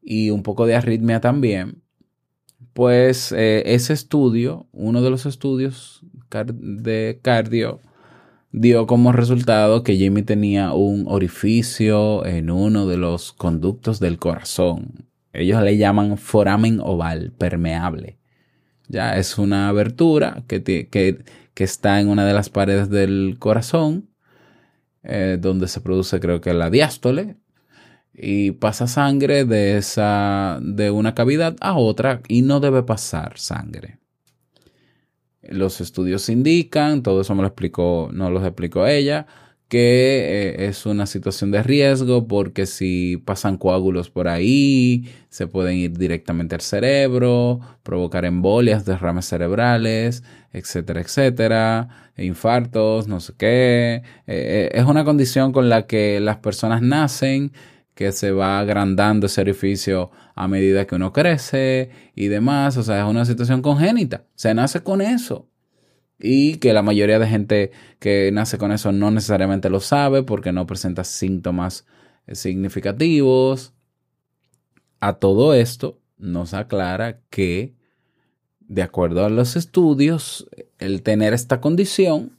y 0.01 0.29
un 0.29 0.43
poco 0.43 0.65
de 0.65 0.75
arritmia 0.75 1.19
también, 1.19 1.81
pues 2.73 3.31
eh, 3.31 3.63
ese 3.65 3.93
estudio, 3.93 4.67
uno 4.71 5.01
de 5.01 5.09
los 5.09 5.25
estudios 5.25 6.03
de 6.29 7.19
cardio, 7.21 7.79
dio 8.57 8.87
como 8.87 9.11
resultado 9.11 9.83
que 9.83 9.97
Jimmy 9.97 10.23
tenía 10.23 10.71
un 10.71 11.05
orificio 11.07 12.25
en 12.25 12.49
uno 12.49 12.87
de 12.87 12.95
los 12.95 13.33
conductos 13.33 13.99
del 13.99 14.17
corazón. 14.17 15.09
Ellos 15.33 15.61
le 15.61 15.77
llaman 15.77 16.17
foramen 16.17 16.79
oval 16.81 17.33
permeable. 17.37 18.17
Ya 18.87 19.17
es 19.17 19.37
una 19.37 19.67
abertura 19.67 20.43
que, 20.47 20.63
que, 20.63 21.23
está 21.55 21.99
en 21.99 22.07
una 22.07 22.25
de 22.25 22.33
las 22.33 22.49
paredes 22.49 22.89
del 22.89 23.35
corazón, 23.39 24.09
eh, 25.03 25.37
donde 25.39 25.67
se 25.67 25.81
produce 25.81 26.19
creo 26.21 26.39
que 26.39 26.53
la 26.53 26.69
diástole, 26.69 27.35
y 28.13 28.51
pasa 28.51 28.87
sangre 28.87 29.43
de, 29.43 29.77
esa, 29.77 30.59
de 30.61 30.91
una 30.91 31.13
cavidad 31.13 31.57
a 31.59 31.75
otra 31.75 32.21
y 32.29 32.41
no 32.43 32.61
debe 32.61 32.83
pasar 32.83 33.37
sangre. 33.37 33.99
Los 35.49 35.81
estudios 35.81 36.29
indican, 36.29 37.03
todo 37.03 37.21
eso 37.21 37.35
me 37.35 37.41
lo 37.41 37.47
explicó, 37.47 38.09
no 38.13 38.29
lo 38.29 38.45
explicó 38.45 38.87
ella, 38.87 39.27
que 39.67 40.53
eh, 40.59 40.67
es 40.67 40.85
una 40.85 41.05
situación 41.07 41.51
de 41.51 41.63
riesgo 41.63 42.27
porque 42.27 42.65
si 42.65 43.17
pasan 43.17 43.57
coágulos 43.57 44.09
por 44.09 44.27
ahí, 44.27 45.09
se 45.29 45.47
pueden 45.47 45.77
ir 45.77 45.97
directamente 45.97 46.55
al 46.55 46.61
cerebro, 46.61 47.59
provocar 47.83 48.25
embolias, 48.25 48.85
derrames 48.85 49.25
cerebrales, 49.25 50.23
etcétera, 50.53 51.01
etcétera, 51.01 51.89
infartos, 52.17 53.07
no 53.07 53.19
sé 53.19 53.33
qué. 53.37 53.95
Eh, 53.95 54.01
eh, 54.27 54.69
es 54.73 54.85
una 54.85 55.03
condición 55.03 55.51
con 55.51 55.67
la 55.69 55.87
que 55.87 56.19
las 56.19 56.37
personas 56.37 56.81
nacen 56.81 57.51
que 57.95 58.11
se 58.11 58.31
va 58.31 58.59
agrandando 58.59 59.25
ese 59.25 59.41
orificio 59.41 60.11
a 60.35 60.47
medida 60.47 60.85
que 60.85 60.95
uno 60.95 61.13
crece 61.13 61.89
y 62.13 62.27
demás. 62.27 62.77
O 62.77 62.83
sea, 62.83 62.99
es 62.99 63.09
una 63.09 63.25
situación 63.25 63.61
congénita. 63.61 64.25
Se 64.35 64.53
nace 64.53 64.83
con 64.83 65.01
eso. 65.01 65.49
Y 66.19 66.57
que 66.57 66.73
la 66.73 66.81
mayoría 66.81 67.19
de 67.19 67.27
gente 67.27 67.71
que 67.99 68.29
nace 68.31 68.57
con 68.57 68.71
eso 68.71 68.91
no 68.91 69.11
necesariamente 69.11 69.69
lo 69.69 69.79
sabe 69.79 70.23
porque 70.23 70.51
no 70.51 70.67
presenta 70.67 71.03
síntomas 71.03 71.85
eh, 72.27 72.35
significativos. 72.35 73.73
A 74.99 75.13
todo 75.13 75.53
esto 75.53 75.99
nos 76.17 76.53
aclara 76.53 77.21
que, 77.29 77.75
de 78.59 78.81
acuerdo 78.81 79.25
a 79.25 79.29
los 79.29 79.55
estudios, 79.55 80.49
el 80.79 81.01
tener 81.01 81.33
esta 81.33 81.61
condición 81.61 82.37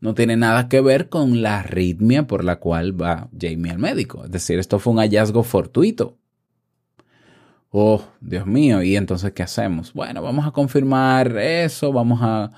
no 0.00 0.14
tiene 0.14 0.36
nada 0.36 0.68
que 0.68 0.80
ver 0.80 1.08
con 1.08 1.42
la 1.42 1.60
arritmia 1.60 2.26
por 2.26 2.44
la 2.44 2.56
cual 2.56 3.00
va 3.00 3.28
Jamie 3.38 3.72
al 3.72 3.78
médico. 3.78 4.24
Es 4.24 4.30
decir, 4.30 4.58
esto 4.58 4.78
fue 4.78 4.92
un 4.92 4.98
hallazgo 4.98 5.42
fortuito. 5.42 6.18
Oh, 7.70 8.02
Dios 8.20 8.46
mío, 8.46 8.82
¿y 8.82 8.96
entonces 8.96 9.32
qué 9.32 9.42
hacemos? 9.42 9.92
Bueno, 9.92 10.22
vamos 10.22 10.46
a 10.46 10.50
confirmar 10.50 11.36
eso, 11.36 11.92
vamos 11.92 12.20
a, 12.22 12.52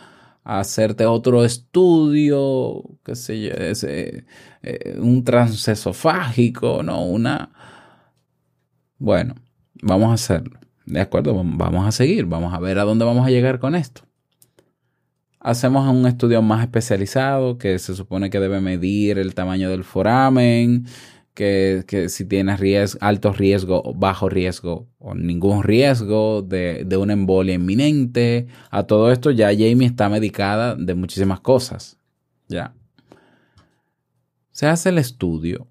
hacerte 0.45 1.05
otro 1.05 1.45
estudio, 1.45 2.83
qué 3.05 3.15
sé 3.15 3.43
yo, 3.43 3.51
ese, 3.51 4.25
eh, 4.63 4.97
un 4.99 5.23
transesofágico, 5.23 6.83
¿no? 6.83 7.05
Una... 7.05 7.51
Bueno, 8.99 9.35
vamos 9.83 10.11
a 10.11 10.15
hacerlo. 10.15 10.59
¿De 10.87 11.01
acuerdo? 11.01 11.35
Vamos 11.45 11.87
a 11.87 11.93
seguir, 11.93 12.25
vamos 12.25 12.55
a 12.55 12.61
ver 12.61 12.79
a 12.79 12.85
dónde 12.85 13.05
vamos 13.05 13.27
a 13.27 13.31
llegar 13.31 13.59
con 13.59 13.75
esto. 13.75 14.08
Hacemos 15.41 15.89
un 15.89 16.07
estudio 16.07 16.43
más 16.43 16.63
especializado 16.63 17.59
que 17.59 17.79
se 17.79 17.95
supone 17.95 18.29
que 18.29 18.41
debe 18.41 18.61
medir 18.61 19.19
el 19.19 19.35
tamaño 19.35 19.71
del 19.71 19.85
foramen, 19.85 20.87
que, 21.33 22.07
si 22.09 22.25
tiene 22.25 22.57
alto 23.01 23.33
riesgo, 23.33 23.95
bajo 23.95 24.29
riesgo 24.29 24.89
o 24.99 25.15
ningún 25.15 25.63
riesgo 25.63 26.43
de, 26.43 26.83
de, 26.85 26.97
una 26.97 27.13
embolia 27.13 27.55
inminente. 27.55 28.49
A 28.71 28.83
todo 28.83 29.13
esto 29.13 29.31
ya 29.31 29.51
Jamie 29.53 29.87
está 29.87 30.09
medicada 30.09 30.75
de 30.75 30.95
muchísimas 30.95 31.39
cosas. 31.39 31.97
Ya. 32.49 32.75
Se 34.51 34.67
hace 34.67 34.89
el 34.89 34.99
estudio. 34.99 35.69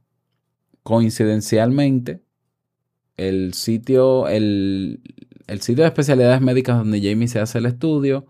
Coincidencialmente, 0.84 2.22
el 3.18 3.54
sitio, 3.54 4.30
el, 4.30 5.02
el 5.48 5.60
sitio 5.60 5.84
de 5.84 5.90
especialidades 5.90 6.40
médicas 6.40 6.78
donde 6.78 7.02
Jamie 7.02 7.28
se 7.28 7.42
hace 7.42 7.58
el 7.58 7.66
estudio 7.66 8.26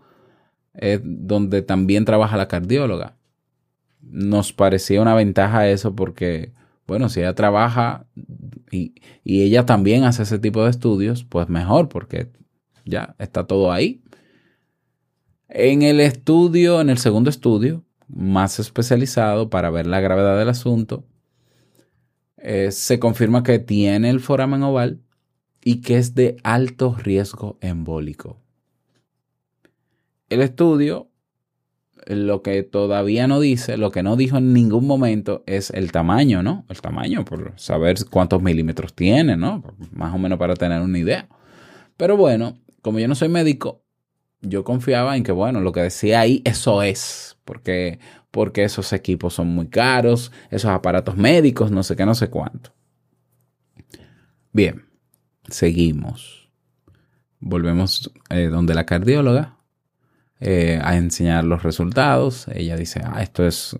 es 0.74 1.00
donde 1.02 1.62
también 1.62 2.04
trabaja 2.04 2.36
la 2.36 2.48
cardióloga. 2.48 3.16
Nos 4.00 4.52
parecía 4.52 5.02
una 5.02 5.14
ventaja 5.14 5.68
eso 5.68 5.94
porque, 5.94 6.52
bueno, 6.86 7.08
si 7.08 7.20
ella 7.20 7.34
trabaja 7.34 8.06
y, 8.70 8.94
ella 9.24 9.66
también 9.66 10.04
hace 10.04 10.22
ese 10.22 10.38
tipo 10.38 10.64
de 10.64 10.70
estudios, 10.70 11.24
pues 11.24 11.48
mejor 11.48 11.88
porque 11.88 12.30
ya 12.84 13.14
está 13.18 13.46
todo 13.46 13.72
ahí. 13.72 14.02
En 15.48 15.82
el 15.82 16.00
estudio, 16.00 16.80
en 16.80 16.90
el 16.90 16.98
segundo 16.98 17.30
estudio, 17.30 17.84
más 18.08 18.58
especializado 18.58 19.50
para 19.50 19.70
ver 19.70 19.86
la 19.86 20.00
gravedad 20.00 20.38
del 20.38 20.48
asunto, 20.48 21.04
eh, 22.36 22.70
se 22.70 22.98
confirma 22.98 23.42
que 23.42 23.58
tiene 23.58 24.10
el 24.10 24.20
foramen 24.20 24.62
oval 24.62 25.00
y 25.62 25.80
que 25.80 25.98
es 25.98 26.14
de 26.14 26.36
alto 26.44 26.94
riesgo 26.96 27.58
embólico. 27.60 28.40
El 30.28 30.42
estudio 30.42 31.08
lo 32.06 32.42
que 32.42 32.62
todavía 32.62 33.26
no 33.26 33.38
dice, 33.38 33.76
lo 33.76 33.90
que 33.90 34.02
no 34.02 34.16
dijo 34.16 34.38
en 34.38 34.52
ningún 34.52 34.86
momento 34.86 35.42
es 35.46 35.70
el 35.70 35.92
tamaño, 35.92 36.42
¿no? 36.42 36.64
El 36.68 36.80
tamaño, 36.80 37.24
por 37.24 37.52
saber 37.56 37.96
cuántos 38.10 38.40
milímetros 38.42 38.94
tiene, 38.94 39.36
¿no? 39.36 39.62
Más 39.92 40.14
o 40.14 40.18
menos 40.18 40.38
para 40.38 40.54
tener 40.54 40.80
una 40.80 40.98
idea. 40.98 41.28
Pero 41.96 42.16
bueno, 42.16 42.58
como 42.80 42.98
yo 42.98 43.08
no 43.08 43.14
soy 43.14 43.28
médico, 43.28 43.82
yo 44.40 44.64
confiaba 44.64 45.16
en 45.16 45.22
que, 45.22 45.32
bueno, 45.32 45.60
lo 45.60 45.72
que 45.72 45.82
decía 45.82 46.20
ahí, 46.20 46.40
eso 46.44 46.82
es, 46.82 47.36
porque, 47.44 47.98
porque 48.30 48.64
esos 48.64 48.92
equipos 48.92 49.34
son 49.34 49.48
muy 49.48 49.68
caros, 49.68 50.32
esos 50.50 50.70
aparatos 50.70 51.16
médicos, 51.16 51.70
no 51.70 51.82
sé 51.82 51.94
qué, 51.94 52.06
no 52.06 52.14
sé 52.14 52.30
cuánto. 52.30 52.72
Bien, 54.52 54.86
seguimos. 55.48 56.50
Volvemos 57.40 58.10
eh, 58.30 58.46
donde 58.46 58.74
la 58.74 58.86
cardióloga 58.86 59.57
eh, 60.40 60.78
a 60.82 60.96
enseñar 60.96 61.44
los 61.44 61.64
resultados. 61.64 62.46
Ella 62.54 62.76
dice, 62.76 63.00
ah, 63.04 63.22
esto 63.22 63.46
es, 63.46 63.76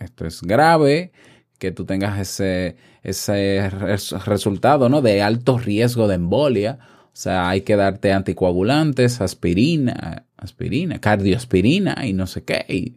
esto 0.00 0.26
es 0.26 0.42
grave, 0.42 1.12
que 1.58 1.70
tú 1.70 1.84
tengas 1.84 2.18
ese, 2.18 2.76
ese 3.04 3.70
resultado 3.70 4.88
¿no? 4.88 5.00
de 5.00 5.22
alto 5.22 5.58
riesgo 5.58 6.08
de 6.08 6.16
embolia. 6.16 6.78
O 7.06 7.14
sea, 7.16 7.48
hay 7.48 7.60
que 7.60 7.76
darte 7.76 8.12
anticoagulantes, 8.12 9.20
aspirina, 9.20 10.24
aspirina, 10.36 10.98
cardioaspirina 10.98 12.04
y 12.04 12.14
no 12.14 12.26
sé 12.26 12.42
qué. 12.42 12.64
Y 12.68 12.96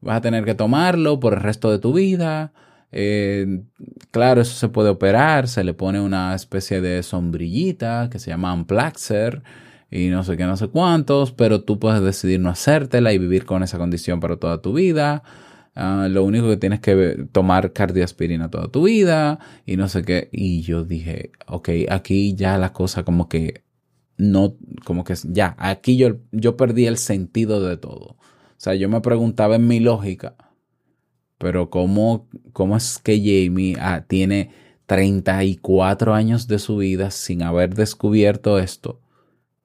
vas 0.00 0.18
a 0.18 0.20
tener 0.20 0.44
que 0.44 0.54
tomarlo 0.54 1.20
por 1.20 1.32
el 1.32 1.40
resto 1.40 1.70
de 1.70 1.78
tu 1.78 1.94
vida. 1.94 2.52
Eh, 2.92 3.62
claro, 4.10 4.42
eso 4.42 4.54
se 4.54 4.68
puede 4.68 4.90
operar, 4.90 5.48
se 5.48 5.64
le 5.64 5.72
pone 5.72 6.00
una 6.00 6.34
especie 6.34 6.82
de 6.82 7.02
sombrillita 7.02 8.08
que 8.10 8.18
se 8.18 8.30
llama 8.30 8.52
Amplaxer 8.52 9.42
y 9.90 10.08
no 10.08 10.24
sé 10.24 10.36
qué, 10.36 10.44
no 10.44 10.56
sé 10.56 10.68
cuántos, 10.68 11.32
pero 11.32 11.62
tú 11.62 11.78
puedes 11.78 12.02
decidir 12.02 12.40
no 12.40 12.50
hacértela 12.50 13.12
y 13.12 13.18
vivir 13.18 13.44
con 13.44 13.62
esa 13.62 13.78
condición 13.78 14.20
para 14.20 14.36
toda 14.36 14.60
tu 14.60 14.72
vida. 14.72 15.22
Ah, 15.74 16.08
lo 16.10 16.24
único 16.24 16.48
que 16.48 16.56
tienes 16.56 16.80
que 16.80 17.26
tomar 17.32 17.72
cardioaspirina 17.72 18.50
toda 18.50 18.68
tu 18.68 18.84
vida 18.84 19.38
y 19.66 19.76
no 19.76 19.88
sé 19.88 20.02
qué. 20.02 20.28
Y 20.32 20.62
yo 20.62 20.84
dije, 20.84 21.32
ok, 21.46 21.68
aquí 21.90 22.34
ya 22.34 22.58
la 22.58 22.72
cosa 22.72 23.04
como 23.04 23.28
que 23.28 23.62
no, 24.16 24.56
como 24.84 25.04
que 25.04 25.14
ya, 25.24 25.54
aquí 25.58 25.96
yo, 25.96 26.16
yo 26.32 26.56
perdí 26.56 26.86
el 26.86 26.96
sentido 26.96 27.62
de 27.62 27.76
todo. 27.76 28.16
O 28.16 28.58
sea, 28.58 28.74
yo 28.74 28.88
me 28.88 29.00
preguntaba 29.02 29.56
en 29.56 29.68
mi 29.68 29.80
lógica, 29.80 30.34
pero 31.38 31.70
¿cómo, 31.70 32.28
cómo 32.52 32.76
es 32.76 32.98
que 32.98 33.18
Jamie 33.18 33.76
ah, 33.78 34.04
tiene 34.08 34.50
34 34.86 36.14
años 36.14 36.48
de 36.48 36.58
su 36.58 36.78
vida 36.78 37.10
sin 37.10 37.42
haber 37.42 37.74
descubierto 37.74 38.58
esto? 38.58 39.00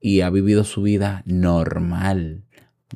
Y 0.01 0.21
ha 0.21 0.29
vivido 0.29 0.63
su 0.63 0.81
vida 0.81 1.23
normal. 1.25 2.43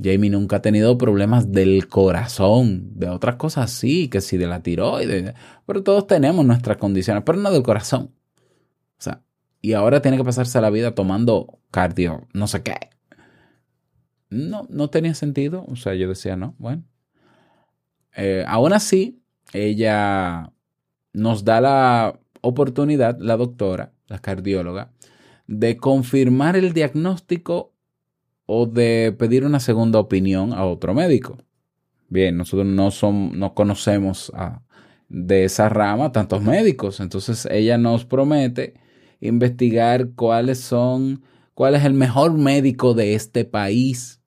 Jamie 0.01 0.29
nunca 0.29 0.57
ha 0.57 0.61
tenido 0.61 0.97
problemas 0.97 1.51
del 1.51 1.87
corazón, 1.87 2.99
de 2.99 3.07
otras 3.07 3.37
cosas 3.37 3.71
sí, 3.71 4.09
que 4.09 4.19
sí 4.19 4.37
de 4.37 4.47
la 4.47 4.61
tiroides, 4.61 5.33
pero 5.65 5.83
todos 5.83 6.07
tenemos 6.07 6.45
nuestras 6.45 6.77
condiciones, 6.77 7.23
pero 7.25 7.37
no 7.37 7.51
del 7.51 7.63
corazón. 7.63 8.11
O 8.97 9.01
sea, 9.01 9.21
y 9.61 9.73
ahora 9.73 10.01
tiene 10.01 10.17
que 10.17 10.23
pasarse 10.25 10.59
la 10.59 10.69
vida 10.69 10.93
tomando 10.95 11.59
cardio, 11.71 12.27
no 12.33 12.47
sé 12.47 12.61
qué. 12.61 12.75
No, 14.29 14.67
no 14.69 14.89
tenía 14.89 15.13
sentido. 15.13 15.65
O 15.67 15.75
sea, 15.75 15.95
yo 15.95 16.09
decía, 16.09 16.35
no, 16.35 16.55
bueno. 16.57 16.83
Eh, 18.15 18.43
aún 18.47 18.73
así, 18.73 19.21
ella 19.53 20.51
nos 21.13 21.45
da 21.45 21.61
la 21.61 22.19
oportunidad, 22.41 23.17
la 23.19 23.37
doctora, 23.37 23.93
la 24.07 24.19
cardióloga, 24.19 24.91
de 25.47 25.77
confirmar 25.77 26.55
el 26.55 26.73
diagnóstico 26.73 27.73
o 28.45 28.65
de 28.65 29.15
pedir 29.17 29.45
una 29.45 29.59
segunda 29.59 29.99
opinión 29.99 30.53
a 30.53 30.65
otro 30.65 30.93
médico. 30.93 31.37
Bien, 32.09 32.37
nosotros 32.37 32.67
no, 32.67 32.91
son, 32.91 33.37
no 33.37 33.53
conocemos 33.53 34.31
de 35.09 35.45
esa 35.45 35.69
rama 35.69 36.11
tantos 36.11 36.41
médicos, 36.41 36.99
entonces 36.99 37.47
ella 37.51 37.77
nos 37.77 38.05
promete 38.05 38.75
investigar 39.19 40.09
cuáles 40.15 40.59
son, 40.59 41.23
cuál 41.53 41.75
es 41.75 41.83
el 41.83 41.93
mejor 41.93 42.33
médico 42.33 42.93
de 42.93 43.15
este 43.15 43.45
país 43.45 44.21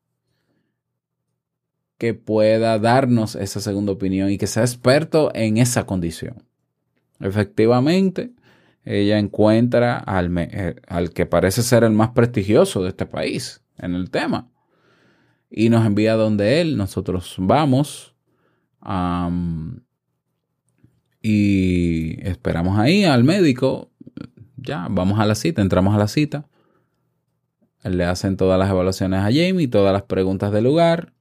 que 1.99 2.15
pueda 2.15 2.79
darnos 2.79 3.35
esa 3.35 3.61
segunda 3.61 3.93
opinión 3.93 4.31
y 4.31 4.39
que 4.39 4.47
sea 4.47 4.63
experto 4.63 5.31
en 5.35 5.59
esa 5.59 5.85
condición. 5.85 6.45
Efectivamente, 7.21 8.33
ella 8.89 9.19
encuentra 9.19 9.99
al, 9.99 10.33
eh, 10.39 10.77
al, 10.87 11.11
que 11.11 11.27
parece 11.27 11.63
ser 11.63 11.85
el 11.85 11.93
más 11.93 12.11
prestigioso 12.11 12.83
de 12.83 12.89
este 12.89 13.05
país 13.05 13.63
en 13.77 13.95
el 13.95 14.11
tema. 14.11 14.49
Y 15.51 15.69
nos 15.69 15.85
envía 15.85 16.15
donde 16.15 16.63
él, 16.63 16.79
nosotros 16.79 17.37
vamos 17.39 18.15
y 21.21 22.27
esperamos 22.27 22.79
ahí 22.79 23.05
al 23.05 23.25
médico. 23.25 23.91
Ya, 24.57 24.87
vamos 24.91 25.21
a 25.21 25.27
la 25.27 25.35
cita, 25.35 25.61
entramos 25.61 25.95
a 25.95 25.99
la 25.99 26.09
cita. 26.09 26.49
Le 27.85 28.05
hacen 28.05 28.39
todas 28.39 28.59
las 28.59 28.71
evaluaciones 28.71 29.21
a 29.21 29.25
Jamie, 29.25 29.69
todas 29.69 29.93
las 29.93 30.05
preguntas 30.05 30.51
del 30.51 30.65
lugar. 30.65 31.13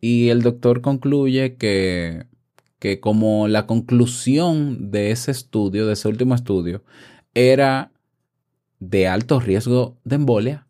Y 0.00 0.30
el 0.30 0.40
doctor 0.40 0.80
concluye 0.80 1.56
que 1.56 2.24
que 2.80 2.98
como 2.98 3.46
la 3.46 3.66
conclusión 3.66 4.90
de 4.90 5.10
ese 5.12 5.30
estudio, 5.30 5.86
de 5.86 5.92
ese 5.92 6.08
último 6.08 6.34
estudio, 6.34 6.82
era 7.34 7.92
de 8.80 9.06
alto 9.06 9.38
riesgo 9.38 9.98
de 10.02 10.16
embolia, 10.16 10.66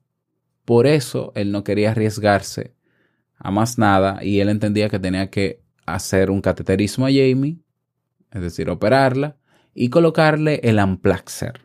por 0.65 0.87
eso 0.87 1.33
él 1.37 1.53
no 1.53 1.65
quería 1.65 1.93
arriesgarse 1.93 2.75
a 3.37 3.51
más 3.53 3.79
nada 3.79 4.23
y 4.23 4.41
él 4.41 4.49
entendía 4.49 4.91
que 4.91 4.99
tenía 4.99 5.31
que 5.31 5.63
hacer 5.87 6.31
un 6.31 6.41
cateterismo 6.43 7.07
a 7.07 7.11
Jamie, 7.11 7.59
es 8.33 8.43
decir, 8.43 8.69
operarla 8.71 9.37
y 9.73 9.89
colocarle 9.89 10.61
el 10.65 10.81
amplaxer, 10.81 11.61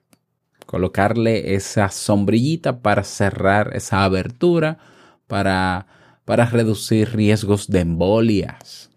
colocarle 0.67 1.55
esa 1.55 1.89
sombrillita 1.89 2.81
para 2.81 3.03
cerrar 3.03 3.71
esa 3.75 4.03
abertura, 4.03 4.77
para, 5.25 5.87
para 6.23 6.45
reducir 6.45 7.15
riesgos 7.15 7.67
de 7.67 7.79
embolias 7.79 8.91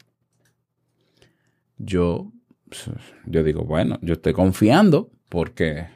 yo, 1.79 2.33
yo 3.27 3.43
digo, 3.43 3.65
bueno, 3.65 3.99
yo 4.03 4.15
estoy 4.15 4.33
confiando 4.33 5.11
porque 5.29 5.87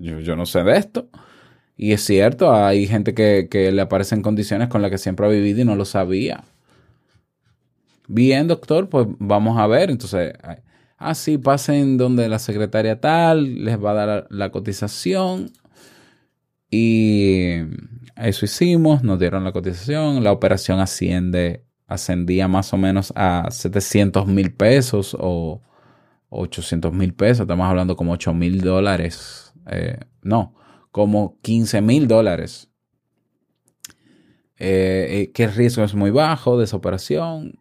yo, 0.00 0.36
no 0.36 0.46
sé 0.46 0.62
de 0.62 0.76
esto. 0.76 1.08
Y 1.76 1.92
es 1.92 2.04
cierto, 2.04 2.54
hay 2.54 2.86
gente 2.86 3.14
que, 3.14 3.48
que 3.50 3.72
le 3.72 3.82
aparecen 3.82 4.22
condiciones 4.22 4.68
con 4.68 4.82
las 4.82 4.90
que 4.90 4.98
siempre 4.98 5.26
ha 5.26 5.30
vivido 5.30 5.62
y 5.62 5.64
no 5.64 5.74
lo 5.74 5.84
sabía. 5.84 6.44
Bien, 8.08 8.46
doctor, 8.46 8.88
pues 8.88 9.06
vamos 9.18 9.58
a 9.58 9.66
ver. 9.66 9.90
Entonces, 9.90 10.34
así 10.98 11.34
ah, 11.34 11.42
pasen 11.42 11.96
donde 11.96 12.28
la 12.28 12.38
secretaria 12.38 13.00
tal, 13.00 13.64
les 13.64 13.82
va 13.82 13.92
a 13.92 14.06
dar 14.06 14.26
la 14.30 14.50
cotización. 14.50 15.50
Y 16.70 17.56
eso 18.16 18.44
hicimos, 18.44 19.02
nos 19.02 19.18
dieron 19.18 19.44
la 19.44 19.52
cotización, 19.52 20.22
la 20.22 20.32
operación 20.32 20.80
asciende 20.80 21.64
ascendía 21.92 22.48
más 22.48 22.72
o 22.72 22.76
menos 22.76 23.12
a 23.16 23.48
700 23.50 24.26
mil 24.26 24.52
pesos 24.52 25.16
o 25.18 25.60
800 26.32 26.92
mil 26.92 27.14
pesos, 27.14 27.42
estamos 27.42 27.66
hablando 27.66 27.94
como 27.94 28.12
8 28.12 28.32
mil 28.32 28.62
dólares, 28.62 29.52
eh, 29.70 29.98
no, 30.22 30.54
como 30.90 31.38
15 31.42 31.82
mil 31.82 32.08
dólares. 32.08 32.68
Eh, 34.56 35.08
eh, 35.10 35.32
que 35.32 35.44
el 35.44 35.52
riesgo 35.52 35.82
es 35.82 35.94
muy 35.94 36.10
bajo 36.10 36.56
de 36.56 36.64
esa 36.64 36.76
operación. 36.76 37.58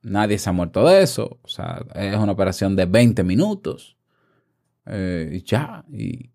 Nadie 0.00 0.38
se 0.38 0.48
ha 0.48 0.52
muerto 0.52 0.86
de 0.86 1.02
eso. 1.02 1.40
O 1.42 1.48
sea, 1.48 1.84
es 1.94 2.16
una 2.16 2.32
operación 2.32 2.76
de 2.76 2.86
20 2.86 3.24
minutos. 3.24 3.96
y 4.86 5.42
ya. 5.42 5.84
Y, 5.90 6.30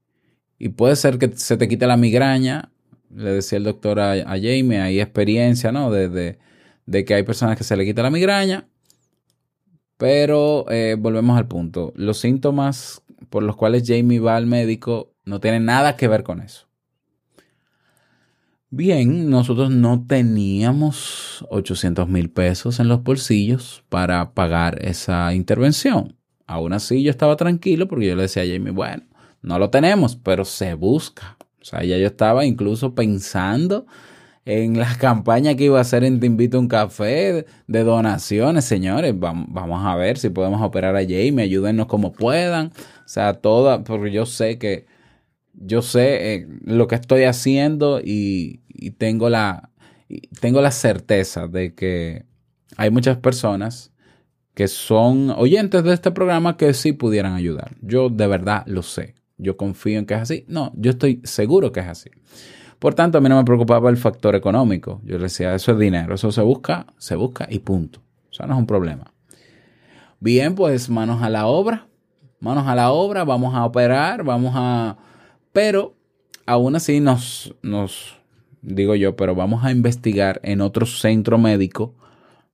puede 0.76 0.96
ser 0.98 1.18
que 1.18 1.32
se 1.36 1.56
te 1.56 1.68
quite 1.68 1.88
la 1.88 1.98
migraña. 1.98 2.72
Le 3.10 3.32
decía 3.32 3.58
el 3.58 3.64
doctor 3.64 4.00
a, 4.00 4.18
Jamie, 4.26 4.82
hay 4.82 5.00
experiencia, 5.00 5.72
¿no? 5.72 5.90
de 5.92 6.38
que 6.90 7.14
hay 7.14 7.24
personas 7.24 7.58
que 7.58 7.64
se 7.64 7.76
le 7.76 7.86
quita 7.86 8.04
la 8.04 8.10
migraña, 8.10 8.68
pero 9.98 10.66
eh, 10.70 10.96
volvemos 10.98 11.38
al 11.38 11.48
punto. 11.48 11.94
Los 11.96 12.20
síntomas 12.20 13.02
por 13.30 13.44
los 13.44 13.56
cuales 13.56 13.84
Jamie 13.86 14.20
va 14.20 14.36
al 14.36 14.46
médico 14.46 15.14
no 15.26 15.40
tienen 15.40 15.66
nada 15.66 15.96
que 15.96 16.08
ver 16.08 16.24
con 16.24 16.42
eso. 16.42 16.68
Bien, 18.72 19.30
nosotros 19.30 19.72
no 19.72 20.06
teníamos 20.08 21.44
800 21.50 22.08
mil 22.08 22.30
pesos 22.30 22.80
en 22.80 22.88
los 22.88 23.04
bolsillos 23.04 23.84
para 23.90 24.34
pagar 24.34 24.86
esa 24.86 25.34
intervención. 25.34 26.16
Aún 26.46 26.74
así 26.74 27.02
yo 27.02 27.10
estaba 27.10 27.36
tranquilo 27.36 27.88
porque 27.88 28.08
yo 28.08 28.16
le 28.16 28.24
decía 28.24 28.44
a 28.44 28.46
Jamie, 28.46 28.72
bueno, 28.72 29.04
no 29.42 29.58
lo 29.58 29.70
tenemos, 29.70 30.16
pero 30.16 30.46
se 30.46 30.76
busca. 30.76 31.38
O 31.62 31.66
sea, 31.66 31.84
ya 31.84 31.98
yo 31.98 32.08
estaba 32.08 32.46
incluso 32.46 32.94
pensando 32.94 33.86
en 34.46 34.78
la 34.78 34.96
campaña 35.00 35.56
que 35.56 35.66
iba 35.66 35.78
a 35.78 35.82
hacer 35.82 36.04
en 36.04 36.20
Te 36.20 36.26
Invito 36.26 36.58
a 36.58 36.60
un 36.62 36.68
Café 36.68 37.46
de 37.68 37.84
donaciones, 37.84 38.66
señores. 38.66 39.14
Vamos, 39.18 39.86
a 39.86 39.96
ver 39.96 40.18
si 40.18 40.30
podemos 40.30 40.62
operar 40.62 40.96
a 40.96 41.02
Jamie, 41.02 41.44
ayúdennos 41.44 41.88
como 41.88 42.12
puedan. 42.12 42.68
O 42.68 43.08
sea, 43.08 43.34
toda, 43.34 43.84
porque 43.84 44.12
yo 44.12 44.26
sé 44.26 44.58
que, 44.58 44.86
yo 45.54 45.82
sé 45.82 46.34
eh, 46.34 46.48
lo 46.64 46.88
que 46.88 46.96
estoy 46.96 47.24
haciendo 47.24 48.02
y, 48.04 48.62
tengo 48.98 49.30
la, 49.30 49.70
tengo 50.40 50.62
la 50.62 50.72
certeza 50.72 51.48
de 51.48 51.76
que 51.76 52.26
hay 52.78 52.92
muchas 52.92 53.18
personas 53.18 53.92
que 54.54 54.68
son 54.68 55.30
oyentes 55.32 55.84
de 55.84 55.94
este 55.94 56.12
programa 56.12 56.58
que 56.58 56.74
sí 56.74 56.94
pudieran 56.94 57.34
ayudar. 57.34 57.76
Yo 57.82 58.10
de 58.10 58.28
verdad 58.28 58.64
lo 58.68 58.84
sé. 58.84 59.16
Yo 59.38 59.56
confío 59.56 60.00
en 60.00 60.06
que 60.06 60.16
es 60.16 60.22
así. 60.22 60.46
No, 60.48 60.74
yo 60.76 60.92
estoy 60.92 61.22
seguro 61.24 61.72
que 61.72 61.80
es 61.80 61.88
así. 61.88 62.10
Por 62.80 62.96
tanto, 62.96 63.18
a 63.18 63.22
mí 63.22 63.28
no 63.28 63.36
me 63.36 63.44
preocupaba 63.44 63.90
el 63.90 63.98
factor 63.98 64.36
económico. 64.36 65.02
Yo 65.04 65.20
decía, 65.20 65.54
eso 65.54 65.74
es 65.74 65.80
dinero, 65.80 66.16
eso 66.16 66.32
se 66.32 66.42
busca, 66.42 66.88
se 66.98 67.16
busca 67.16 67.46
y 67.50 67.60
punto. 67.60 68.02
Eso 68.32 68.48
no 68.48 68.54
es 68.54 68.60
un 68.60 68.68
problema. 68.68 69.14
Bien, 70.22 70.56
pues 70.56 70.90
manos 70.90 71.22
a 71.22 71.30
la 71.30 71.46
obra, 71.46 71.88
manos 72.40 72.68
a 72.68 72.76
la 72.76 72.92
obra, 72.92 73.26
vamos 73.26 73.54
a 73.54 73.66
operar, 73.66 74.24
vamos 74.24 74.54
a... 74.56 74.98
Pero 75.52 75.96
aún 76.46 76.76
así 76.76 77.00
nos, 77.00 77.54
nos 77.62 78.18
digo 78.62 78.96
yo, 78.96 79.16
pero 79.16 79.36
vamos 79.36 79.64
a 79.64 79.72
investigar 79.72 80.40
en 80.44 80.62
otro 80.62 80.86
centro 80.86 81.38
médico 81.38 81.96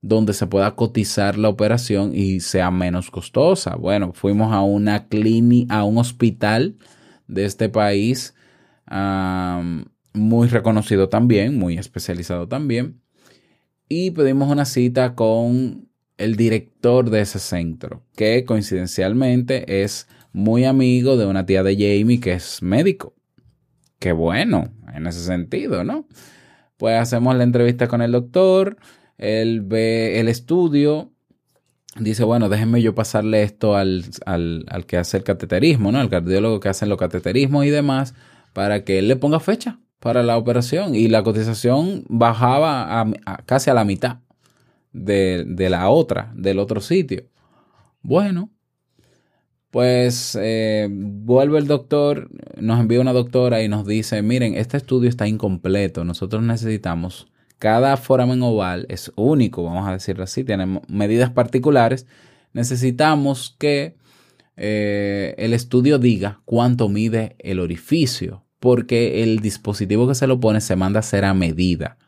donde 0.02 0.32
se 0.32 0.46
pueda 0.46 0.74
cotizar 0.74 1.38
la 1.38 1.48
operación 1.48 2.12
y 2.14 2.40
sea 2.40 2.70
menos 2.70 3.10
costosa. 3.10 3.76
Bueno, 3.76 4.12
fuimos 4.12 4.52
a 4.52 4.62
una 4.62 5.06
clínica, 5.08 5.78
a 5.78 5.84
un 5.84 5.98
hospital 5.98 6.76
de 7.26 7.44
este 7.44 7.68
país 7.68 8.34
muy 10.16 10.48
reconocido 10.48 11.08
también, 11.08 11.58
muy 11.58 11.78
especializado 11.78 12.48
también, 12.48 13.00
y 13.88 14.10
pedimos 14.10 14.50
una 14.50 14.64
cita 14.64 15.14
con 15.14 15.88
el 16.18 16.36
director 16.36 17.10
de 17.10 17.20
ese 17.20 17.38
centro, 17.38 18.02
que 18.16 18.44
coincidencialmente 18.44 19.82
es 19.82 20.08
muy 20.32 20.64
amigo 20.64 21.16
de 21.16 21.26
una 21.26 21.46
tía 21.46 21.62
de 21.62 21.74
Jamie 21.74 22.20
que 22.20 22.32
es 22.32 22.62
médico. 22.62 23.14
Qué 23.98 24.12
bueno, 24.12 24.72
en 24.94 25.06
ese 25.06 25.20
sentido, 25.20 25.84
¿no? 25.84 26.06
Pues 26.76 26.98
hacemos 26.98 27.36
la 27.36 27.44
entrevista 27.44 27.88
con 27.88 28.02
el 28.02 28.12
doctor, 28.12 28.76
él 29.18 29.62
ve 29.62 30.20
el 30.20 30.28
estudio, 30.28 31.12
dice, 31.98 32.24
bueno, 32.24 32.48
déjenme 32.48 32.82
yo 32.82 32.94
pasarle 32.94 33.42
esto 33.42 33.76
al, 33.76 34.04
que 34.86 34.96
hace 34.96 35.16
el 35.18 35.24
cateterismo, 35.24 35.92
¿no? 35.92 35.98
Al 35.98 36.10
cardiólogo 36.10 36.60
que 36.60 36.68
hace 36.68 36.86
los 36.86 36.98
cateterismos 36.98 37.64
y 37.64 37.70
demás, 37.70 38.14
para 38.52 38.84
que 38.84 38.98
él 38.98 39.08
le 39.08 39.16
ponga 39.16 39.40
fecha 39.40 39.78
para 40.00 40.22
la 40.22 40.36
operación. 40.36 40.94
Y 40.94 41.08
la 41.08 41.22
cotización 41.22 42.04
bajaba 42.08 43.00
a, 43.00 43.12
casi 43.44 43.70
a 43.70 43.74
la 43.74 43.84
mitad 43.84 44.18
de, 44.92 45.44
de 45.46 45.70
la 45.70 45.88
otra, 45.88 46.32
del 46.34 46.58
otro 46.58 46.80
sitio. 46.80 47.24
Bueno, 48.02 48.50
pues 49.76 50.38
eh, 50.40 50.88
vuelve 50.90 51.58
el 51.58 51.66
doctor, 51.66 52.30
nos 52.56 52.80
envía 52.80 52.98
una 52.98 53.12
doctora 53.12 53.62
y 53.62 53.68
nos 53.68 53.86
dice, 53.86 54.22
miren, 54.22 54.54
este 54.54 54.78
estudio 54.78 55.10
está 55.10 55.28
incompleto, 55.28 56.02
nosotros 56.02 56.42
necesitamos, 56.42 57.26
cada 57.58 57.98
foramen 57.98 58.42
oval 58.42 58.86
es 58.88 59.12
único, 59.16 59.64
vamos 59.64 59.86
a 59.86 59.92
decirlo 59.92 60.24
así, 60.24 60.44
tenemos 60.44 60.82
medidas 60.88 61.28
particulares, 61.28 62.06
necesitamos 62.54 63.54
que 63.58 63.96
eh, 64.56 65.34
el 65.36 65.52
estudio 65.52 65.98
diga 65.98 66.40
cuánto 66.46 66.88
mide 66.88 67.36
el 67.40 67.60
orificio, 67.60 68.45
porque 68.60 69.22
el 69.22 69.40
dispositivo 69.40 70.08
que 70.08 70.14
se 70.14 70.26
lo 70.26 70.40
pone 70.40 70.60
se 70.60 70.76
manda 70.76 70.98
a 70.98 71.00
hacer 71.00 71.24
a 71.24 71.34
medida. 71.34 71.98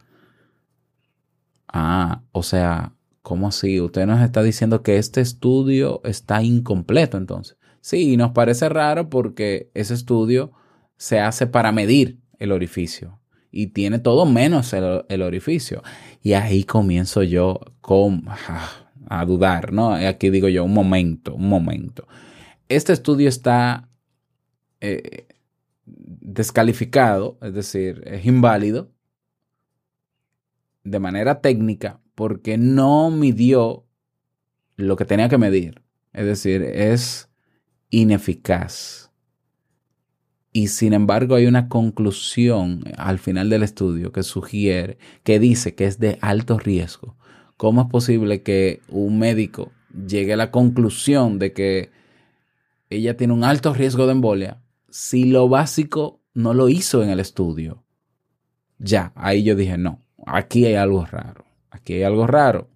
Ah, 1.68 2.22
o 2.32 2.42
sea, 2.42 2.94
¿Cómo 3.28 3.48
así? 3.48 3.78
Usted 3.78 4.06
nos 4.06 4.22
está 4.22 4.42
diciendo 4.42 4.82
que 4.82 4.96
este 4.96 5.20
estudio 5.20 6.00
está 6.04 6.42
incompleto 6.42 7.18
entonces. 7.18 7.58
Sí, 7.82 8.14
y 8.14 8.16
nos 8.16 8.30
parece 8.30 8.70
raro 8.70 9.10
porque 9.10 9.70
ese 9.74 9.92
estudio 9.92 10.52
se 10.96 11.20
hace 11.20 11.46
para 11.46 11.70
medir 11.70 12.20
el 12.38 12.52
orificio 12.52 13.20
y 13.50 13.66
tiene 13.66 13.98
todo 13.98 14.24
menos 14.24 14.72
el, 14.72 15.20
orificio. 15.20 15.82
Y 16.22 16.32
ahí 16.32 16.64
comienzo 16.64 17.22
yo 17.22 17.60
con, 17.82 18.24
ah, 18.28 18.70
a 19.10 19.26
dudar, 19.26 19.74
¿no? 19.74 19.92
Aquí 19.92 20.30
digo 20.30 20.48
yo, 20.48 20.64
un 20.64 20.72
momento, 20.72 21.34
un 21.34 21.50
momento. 21.50 22.08
Este 22.70 22.94
estudio 22.94 23.28
está 23.28 23.90
eh, 24.80 25.26
descalificado, 26.20 27.38
es 27.42 27.54
decir, 27.54 28.02
es 28.06 28.24
inválido 28.26 28.92
de 30.84 30.98
manera 30.98 31.40
técnica 31.40 32.00
porque 32.14 32.58
no 32.58 33.10
midió 33.10 33.84
lo 34.76 34.96
que 34.96 35.04
tenía 35.04 35.28
que 35.28 35.38
medir. 35.38 35.82
Es 36.12 36.26
decir, 36.26 36.62
es 36.62 37.28
ineficaz. 37.90 39.10
Y 40.52 40.68
sin 40.68 40.92
embargo 40.92 41.34
hay 41.34 41.46
una 41.46 41.68
conclusión 41.68 42.82
al 42.96 43.18
final 43.18 43.50
del 43.50 43.62
estudio 43.62 44.12
que 44.12 44.22
sugiere, 44.22 44.98
que 45.22 45.38
dice 45.38 45.74
que 45.74 45.84
es 45.84 45.98
de 45.98 46.18
alto 46.20 46.58
riesgo. 46.58 47.16
¿Cómo 47.56 47.82
es 47.82 47.88
posible 47.88 48.42
que 48.42 48.80
un 48.88 49.18
médico 49.18 49.72
llegue 50.06 50.32
a 50.32 50.36
la 50.36 50.50
conclusión 50.50 51.38
de 51.38 51.52
que 51.52 51.90
ella 52.90 53.16
tiene 53.16 53.34
un 53.34 53.44
alto 53.44 53.74
riesgo 53.74 54.06
de 54.06 54.12
embolia 54.12 54.60
si 54.98 55.24
lo 55.24 55.48
básico 55.48 56.20
no 56.34 56.54
lo 56.54 56.68
hizo 56.68 57.02
en 57.02 57.10
el 57.10 57.20
estudio? 57.20 57.84
Ya, 58.78 59.12
ahí 59.14 59.42
yo 59.42 59.54
dije, 59.54 59.78
no, 59.78 60.02
aquí 60.26 60.64
hay 60.64 60.74
algo 60.74 61.04
raro 61.06 61.48
aquí 61.70 61.94
hay 61.94 62.02
algo 62.02 62.26
raro. 62.26 62.68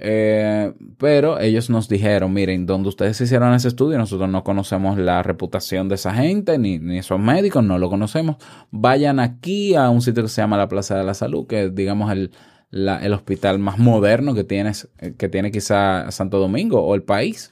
Eh, 0.00 0.72
pero 0.96 1.40
ellos 1.40 1.70
nos 1.70 1.88
dijeron, 1.88 2.32
miren, 2.32 2.66
donde 2.66 2.88
ustedes 2.88 3.20
hicieron 3.20 3.52
ese 3.54 3.66
estudio, 3.66 3.98
nosotros 3.98 4.28
no 4.30 4.44
conocemos 4.44 4.96
la 4.96 5.24
reputación 5.24 5.88
de 5.88 5.96
esa 5.96 6.14
gente, 6.14 6.56
ni, 6.56 6.78
ni 6.78 6.98
esos 6.98 7.18
médicos, 7.18 7.64
no 7.64 7.78
lo 7.78 7.90
conocemos. 7.90 8.36
Vayan 8.70 9.18
aquí 9.18 9.74
a 9.74 9.90
un 9.90 10.00
sitio 10.00 10.22
que 10.22 10.28
se 10.28 10.40
llama 10.40 10.56
la 10.56 10.68
Plaza 10.68 10.96
de 10.96 11.02
la 11.02 11.14
Salud, 11.14 11.48
que 11.48 11.64
es, 11.64 11.74
digamos, 11.74 12.12
el, 12.12 12.30
el 12.70 13.12
hospital 13.12 13.58
más 13.58 13.78
moderno 13.78 14.34
que, 14.34 14.44
tienes, 14.44 14.88
que 15.18 15.28
tiene 15.28 15.50
quizá 15.50 16.12
Santo 16.12 16.38
Domingo 16.38 16.80
o 16.80 16.94
el 16.94 17.02
país. 17.02 17.50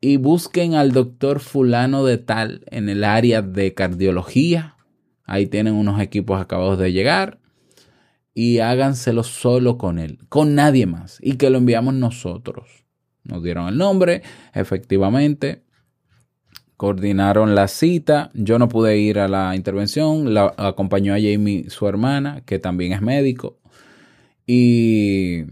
Y 0.00 0.18
busquen 0.18 0.74
al 0.74 0.92
doctor 0.92 1.40
fulano 1.40 2.04
de 2.04 2.18
tal 2.18 2.64
en 2.70 2.88
el 2.88 3.02
área 3.04 3.42
de 3.42 3.74
cardiología. 3.74 4.76
Ahí 5.24 5.46
tienen 5.46 5.74
unos 5.74 6.00
equipos 6.00 6.40
acabados 6.40 6.78
de 6.78 6.92
llegar 6.92 7.38
y 8.36 8.58
háganselo 8.58 9.22
solo 9.22 9.78
con 9.78 9.98
él, 9.98 10.18
con 10.28 10.54
nadie 10.54 10.84
más, 10.84 11.18
y 11.22 11.36
que 11.36 11.48
lo 11.48 11.56
enviamos 11.56 11.94
nosotros. 11.94 12.84
Nos 13.24 13.42
dieron 13.42 13.66
el 13.66 13.78
nombre, 13.78 14.22
efectivamente, 14.52 15.62
coordinaron 16.76 17.54
la 17.54 17.66
cita, 17.66 18.30
yo 18.34 18.58
no 18.58 18.68
pude 18.68 18.98
ir 18.98 19.18
a 19.20 19.26
la 19.26 19.56
intervención, 19.56 20.34
la 20.34 20.52
acompañó 20.58 21.14
a 21.14 21.16
Jamie 21.16 21.70
su 21.70 21.88
hermana, 21.88 22.42
que 22.44 22.58
también 22.58 22.92
es 22.92 23.00
médico, 23.00 23.58
y 24.46 25.44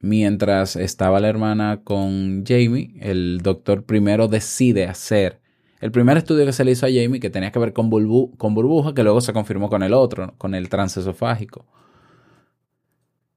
mientras 0.00 0.76
estaba 0.76 1.20
la 1.20 1.28
hermana 1.28 1.82
con 1.84 2.44
Jamie, 2.46 2.94
el 3.00 3.40
doctor 3.42 3.84
primero 3.84 4.28
decide 4.28 4.86
hacer 4.86 5.40
el 5.80 5.92
primer 5.92 6.16
estudio 6.16 6.44
que 6.44 6.52
se 6.52 6.64
le 6.64 6.72
hizo 6.72 6.86
a 6.86 6.88
Jamie, 6.88 7.20
que 7.20 7.30
tenía 7.30 7.52
que 7.52 7.58
ver 7.58 7.72
con, 7.72 7.88
con 8.36 8.54
burbuja, 8.54 8.94
que 8.94 9.02
luego 9.04 9.20
se 9.20 9.32
confirmó 9.32 9.68
con 9.68 9.82
el 9.82 9.94
otro, 9.94 10.34
con 10.36 10.54
el 10.54 10.68
transesofágico. 10.68 11.66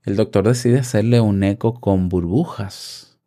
El 0.03 0.15
doctor 0.15 0.47
decide 0.47 0.79
hacerle 0.79 1.21
un 1.21 1.43
eco 1.43 1.79
con 1.79 2.09
burbujas. 2.09 3.19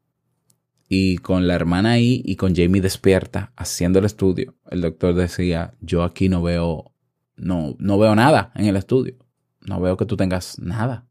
Y 0.89 1.19
con 1.19 1.47
la 1.47 1.55
hermana 1.55 1.93
ahí 1.93 2.23
y 2.25 2.37
con 2.37 2.55
Jamie 2.55 2.83
despierta 2.83 3.53
haciendo 3.57 4.01
el 4.01 4.05
estudio. 4.05 4.55
El 4.71 4.81
doctor 4.83 5.15
decía, 5.15 5.75
yo 5.81 6.03
aquí 6.03 6.29
no 6.29 6.43
veo, 6.43 6.93
no, 7.37 7.75
no 7.79 7.99
veo 7.99 8.15
nada 8.15 8.53
en 8.55 8.67
el 8.67 8.77
estudio. 8.77 9.17
No 9.61 9.81
veo 9.81 9.97
que 9.97 10.07
tú 10.07 10.17
tengas 10.17 10.59
nada. 10.59 11.07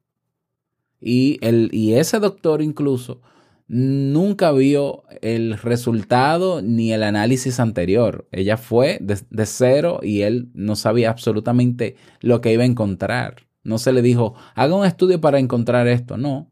Y, 1.03 1.37
el, 1.41 1.69
y 1.73 1.93
ese 1.95 2.19
doctor 2.19 2.61
incluso 2.61 3.21
nunca 3.67 4.51
vio 4.51 5.03
el 5.21 5.57
resultado 5.57 6.61
ni 6.61 6.93
el 6.93 7.03
análisis 7.03 7.59
anterior. 7.59 8.27
Ella 8.31 8.57
fue 8.57 8.99
de, 9.01 9.45
cero 9.45 9.99
y 10.03 10.21
él 10.21 10.49
no 10.53 10.75
sabía 10.75 11.09
absolutamente 11.09 11.95
lo 12.21 12.39
que 12.39 12.53
iba 12.53 12.63
a 12.63 12.67
encontrar. 12.67 13.47
No 13.63 13.77
se 13.77 13.93
le 13.93 14.01
dijo, 14.01 14.35
haga 14.55 14.75
un 14.75 14.85
estudio 14.85 15.19
para 15.21 15.39
encontrar 15.39 15.87
esto. 15.87 16.17
No, 16.17 16.51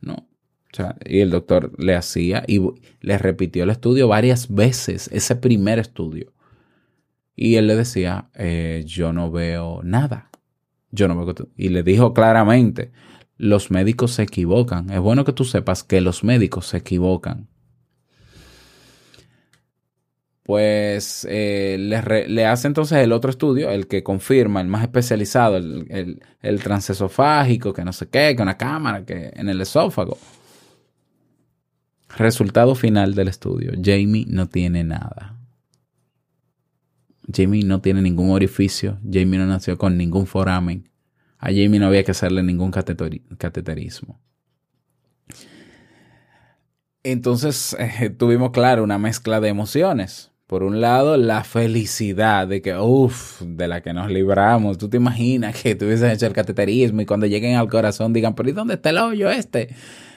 no. 0.00 0.28
y 1.06 1.20
el 1.20 1.30
doctor 1.30 1.72
le 1.78 1.94
hacía 1.94 2.44
y 2.46 2.60
le 3.00 3.18
repitió 3.18 3.64
el 3.64 3.70
estudio 3.70 4.08
varias 4.08 4.52
veces, 4.52 5.08
ese 5.12 5.36
primer 5.36 5.78
estudio. 5.78 6.32
Y 7.36 7.56
él 7.56 7.66
le 7.66 7.76
decía, 7.76 8.28
eh, 8.34 8.84
yo 8.86 9.12
no 9.12 9.30
veo 9.30 9.80
nada. 9.82 10.30
Yo 10.90 11.08
no 11.08 11.24
veo. 11.24 11.34
Y 11.56 11.70
le 11.70 11.82
dijo 11.82 12.12
claramente, 12.12 12.92
los 13.36 13.70
médicos 13.70 14.12
se 14.12 14.22
equivocan. 14.22 14.90
Es 14.90 15.00
bueno 15.00 15.24
que 15.24 15.32
tú 15.32 15.44
sepas 15.44 15.82
que 15.82 16.00
los 16.00 16.24
médicos 16.24 16.66
se 16.68 16.78
equivocan. 16.78 17.48
Pues 20.44 21.26
eh, 21.30 21.76
le, 21.78 22.46
hace 22.46 22.66
entonces 22.66 22.98
el 22.98 23.12
otro 23.12 23.30
estudio, 23.30 23.70
el 23.70 23.86
que 23.86 24.02
confirma, 24.02 24.60
el 24.60 24.68
más 24.68 24.82
especializado, 24.82 25.56
el, 25.56 26.20
el, 26.42 26.62
transesofágico, 26.62 27.72
que 27.72 27.82
no 27.82 27.94
sé 27.94 28.08
qué, 28.10 28.34
que 28.36 28.42
una 28.42 28.58
cámara, 28.58 29.06
que 29.06 29.32
en 29.34 29.48
el 29.48 29.60
esófago. 29.62 30.18
Resultado 32.18 32.74
final 32.74 33.14
del 33.14 33.28
estudio. 33.28 33.72
Jamie 33.82 34.26
no 34.28 34.46
tiene 34.46 34.84
nada. 34.84 35.38
Jamie 37.32 37.64
no 37.64 37.80
tiene 37.80 38.02
ningún 38.02 38.30
orificio, 38.30 38.98
Jamie 39.02 39.38
no 39.38 39.46
nació 39.46 39.78
con 39.78 39.96
ningún 39.96 40.26
foramen, 40.26 40.90
a 41.44 41.48
Jamie 41.48 41.78
no 41.78 41.88
había 41.88 42.04
que 42.04 42.12
hacerle 42.12 42.42
ningún 42.42 42.70
cateterismo. 42.70 44.18
Entonces 47.02 47.76
eh, 47.78 48.08
tuvimos, 48.08 48.50
claro, 48.50 48.82
una 48.82 48.96
mezcla 48.96 49.40
de 49.40 49.50
emociones. 49.50 50.32
Por 50.46 50.62
un 50.62 50.80
lado, 50.80 51.18
la 51.18 51.44
felicidad 51.44 52.48
de 52.48 52.62
que, 52.62 52.74
uff, 52.74 53.42
de 53.42 53.68
la 53.68 53.82
que 53.82 53.92
nos 53.92 54.10
libramos. 54.10 54.78
Tú 54.78 54.88
te 54.88 54.96
imaginas 54.96 55.60
que 55.62 55.74
tuviesen 55.74 56.12
hecho 56.12 56.26
el 56.26 56.32
cateterismo 56.32 57.02
y 57.02 57.06
cuando 57.06 57.26
lleguen 57.26 57.56
al 57.56 57.68
corazón 57.68 58.14
digan, 58.14 58.34
pero 58.34 58.48
¿y 58.48 58.52
dónde 58.52 58.74
está 58.74 58.88
el 58.88 58.98
hoyo 58.98 59.28
este? 59.28 59.68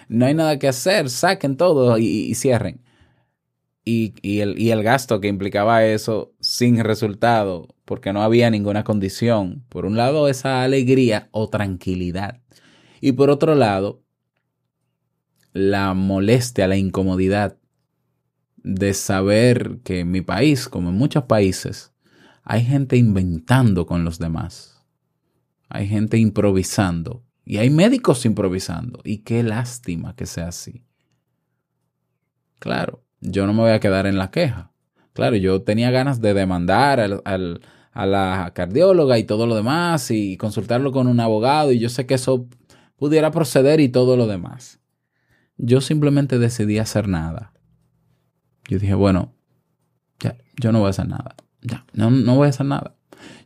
No 0.07 0.27
hay 0.27 0.33
nada 0.33 0.57
que 0.57 0.69
hacer, 0.69 1.09
saquen 1.09 1.57
todo 1.57 1.97
y, 1.97 2.33
cierren. 2.35 2.79
Y, 3.89 4.41
el, 4.41 4.59
el 4.59 4.83
gasto 4.83 5.21
que 5.21 5.29
implicaba 5.29 5.85
eso 5.85 6.33
sin 6.41 6.83
resultado, 6.83 7.73
porque 7.85 8.11
no 8.11 8.21
había 8.21 8.49
ninguna 8.49 8.83
condición. 8.83 9.63
Por 9.69 9.85
un 9.85 9.95
lado, 9.95 10.27
esa 10.27 10.61
alegría 10.61 11.29
o 11.31 11.49
tranquilidad. 11.49 12.41
Y 12.99 13.13
por 13.13 13.29
otro 13.29 13.55
lado, 13.55 14.03
la 15.53 15.93
molestia, 15.93 16.67
la 16.67 16.75
incomodidad 16.75 17.57
de 18.57 18.93
saber 18.93 19.79
que 19.85 20.01
en 20.01 20.11
mi 20.11 20.19
país, 20.19 20.67
como 20.67 20.89
en 20.89 20.95
muchos 20.95 21.23
países, 21.23 21.93
hay 22.43 22.65
gente 22.65 22.97
inventando 22.97 23.85
con 23.85 24.03
los 24.03 24.19
demás. 24.19 24.83
Hay 25.69 25.87
gente 25.87 26.17
improvisando. 26.17 27.23
Y 27.45 27.55
hay 27.55 27.69
médicos 27.69 28.25
improvisando. 28.25 28.99
Y 29.05 29.19
qué 29.19 29.43
lástima 29.43 30.13
que 30.13 30.25
sea 30.25 30.49
así. 30.49 30.83
Claro, 32.59 33.06
yo 33.21 33.47
no 33.47 33.53
me 33.53 33.61
voy 33.61 33.71
a 33.71 33.79
quedar 33.79 34.07
en 34.07 34.17
la 34.17 34.31
queja. 34.31 34.71
Claro, 35.13 35.35
yo 35.35 35.61
tenía 35.63 35.91
ganas 35.91 36.21
de 36.21 36.33
demandar 36.33 36.99
a 36.99 38.05
la 38.05 38.51
cardióloga 38.53 39.17
y 39.17 39.23
todo 39.23 39.47
lo 39.47 39.55
demás 39.55 40.11
y 40.11 40.37
consultarlo 40.37 40.91
con 40.91 41.07
un 41.07 41.19
abogado 41.19 41.71
y 41.71 41.79
yo 41.79 41.89
sé 41.89 42.05
que 42.05 42.13
eso 42.13 42.47
pudiera 42.97 43.31
proceder 43.31 43.79
y 43.79 43.89
todo 43.89 44.15
lo 44.17 44.27
demás 44.27 44.79
yo 45.57 45.81
simplemente 45.81 46.39
decidí 46.39 46.77
hacer 46.77 47.07
nada. 47.07 47.51
Yo 48.67 48.79
dije, 48.79 48.93
bueno, 48.93 49.33
ya, 50.19 50.37
yo 50.59 50.71
no 50.71 50.79
voy 50.79 50.87
a 50.87 50.89
hacer 50.91 51.07
nada. 51.07 51.35
Ya, 51.61 51.85
no, 51.93 52.11
no 52.11 52.35
voy 52.35 52.47
a 52.47 52.49
hacer 52.49 52.65
nada. 52.65 52.95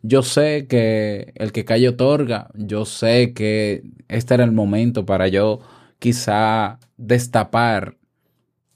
Yo 0.01 0.21
sé 0.21 0.67
que 0.67 1.31
el 1.35 1.51
que 1.51 1.63
cae 1.63 1.87
otorga, 1.87 2.49
yo 2.55 2.85
sé 2.85 3.33
que 3.33 3.83
este 4.09 4.33
era 4.33 4.43
el 4.43 4.51
momento 4.51 5.05
para 5.05 5.27
yo 5.27 5.59
quizá 5.99 6.79
destapar 6.97 7.97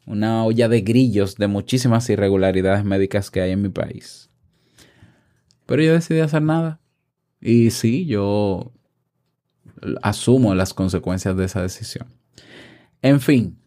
una 0.05 0.45
olla 0.45 0.69
de 0.69 0.81
grillos 0.81 1.35
de 1.35 1.47
muchísimas 1.47 2.09
irregularidades 2.09 2.83
médicas 2.83 3.31
que 3.31 3.41
hay 3.41 3.51
en 3.51 3.61
mi 3.61 3.69
país. 3.69 4.29
Pero 5.65 5.81
yo 5.81 5.93
decidí 5.93 6.19
hacer 6.19 6.41
nada. 6.41 6.79
Y 7.41 7.71
sí, 7.71 8.05
yo 8.05 8.71
asumo 10.01 10.55
las 10.55 10.73
consecuencias 10.73 11.35
de 11.35 11.45
esa 11.45 11.61
decisión. 11.61 12.07
En 13.01 13.19
fin, 13.19 13.57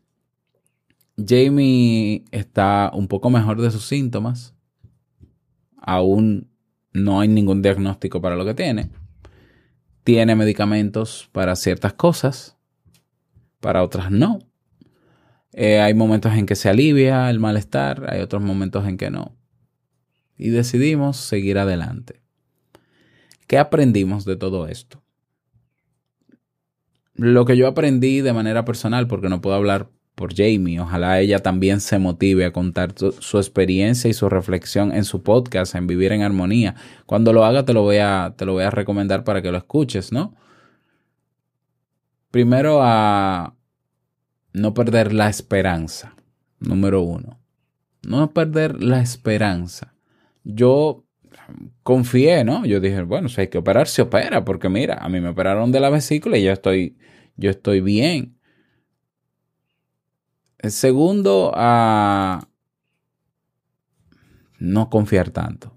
Jamie 1.16 2.24
está 2.30 2.90
un 2.94 3.08
poco 3.08 3.30
mejor 3.30 3.60
de 3.60 3.70
sus 3.70 3.86
síntomas. 3.86 4.54
Aún 5.76 6.50
no 6.92 7.20
hay 7.20 7.28
ningún 7.28 7.62
diagnóstico 7.62 8.20
para 8.20 8.36
lo 8.36 8.44
que 8.44 8.54
tiene. 8.54 8.90
Tiene 10.04 10.36
medicamentos 10.36 11.28
para 11.32 11.56
ciertas 11.56 11.92
cosas, 11.94 12.56
para 13.60 13.82
otras 13.82 14.10
no. 14.10 14.38
Eh, 15.52 15.80
hay 15.80 15.94
momentos 15.94 16.32
en 16.34 16.46
que 16.46 16.54
se 16.54 16.68
alivia 16.68 17.30
el 17.30 17.40
malestar, 17.40 18.06
hay 18.12 18.20
otros 18.20 18.42
momentos 18.42 18.86
en 18.86 18.96
que 18.96 19.10
no. 19.10 19.36
Y 20.36 20.50
decidimos 20.50 21.16
seguir 21.16 21.58
adelante. 21.58 22.20
¿Qué 23.46 23.58
aprendimos 23.58 24.24
de 24.24 24.36
todo 24.36 24.68
esto? 24.68 25.02
lo 27.18 27.44
que 27.44 27.56
yo 27.56 27.66
aprendí 27.66 28.20
de 28.20 28.32
manera 28.32 28.64
personal, 28.64 29.08
porque 29.08 29.28
no 29.28 29.40
puedo 29.40 29.56
hablar 29.56 29.90
por 30.14 30.34
Jamie, 30.34 30.80
ojalá 30.80 31.20
ella 31.20 31.40
también 31.40 31.80
se 31.80 31.98
motive 31.98 32.44
a 32.44 32.52
contar 32.52 32.94
su, 32.96 33.38
experiencia 33.38 34.08
y 34.08 34.14
su 34.14 34.28
reflexión 34.28 34.92
en 34.92 35.04
su 35.04 35.22
podcast, 35.22 35.74
en 35.74 35.86
Vivir 35.86 36.12
en 36.12 36.22
Armonía. 36.22 36.76
Cuando 37.06 37.32
lo 37.32 37.44
haga 37.44 37.64
te 37.64 37.74
lo 37.74 37.82
voy 37.82 37.98
a, 37.98 38.34
te 38.36 38.46
lo 38.46 38.52
voy 38.54 38.64
a 38.64 38.70
recomendar 38.70 39.24
para 39.24 39.42
que 39.42 39.50
lo 39.50 39.58
escuches, 39.58 40.12
¿no? 40.12 40.34
Primero 42.30 42.80
a 42.82 43.54
no 44.58 44.74
perder 44.74 45.12
la 45.12 45.28
esperanza, 45.28 46.14
número 46.58 47.02
uno. 47.02 47.38
No 48.02 48.32
perder 48.32 48.82
la 48.82 49.00
esperanza. 49.00 49.94
Yo 50.44 51.04
confié, 51.82 52.44
¿no? 52.44 52.64
Yo 52.64 52.80
dije, 52.80 53.02
bueno, 53.02 53.28
si 53.28 53.40
hay 53.40 53.48
que 53.48 53.58
operar, 53.58 53.88
se 53.88 54.02
opera, 54.02 54.44
porque 54.44 54.68
mira, 54.68 54.98
a 55.00 55.08
mí 55.08 55.20
me 55.20 55.28
operaron 55.28 55.72
de 55.72 55.80
la 55.80 55.90
vesícula 55.90 56.36
y 56.36 56.44
yo 56.44 56.52
estoy, 56.52 56.96
yo 57.36 57.50
estoy 57.50 57.80
bien. 57.80 58.38
El 60.58 60.72
segundo, 60.72 61.52
a 61.54 62.48
no 64.58 64.90
confiar 64.90 65.30
tanto. 65.30 65.72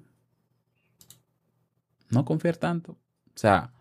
No 2.10 2.26
confiar 2.26 2.58
tanto. 2.58 2.94
O 2.94 3.38
sea, 3.38 3.74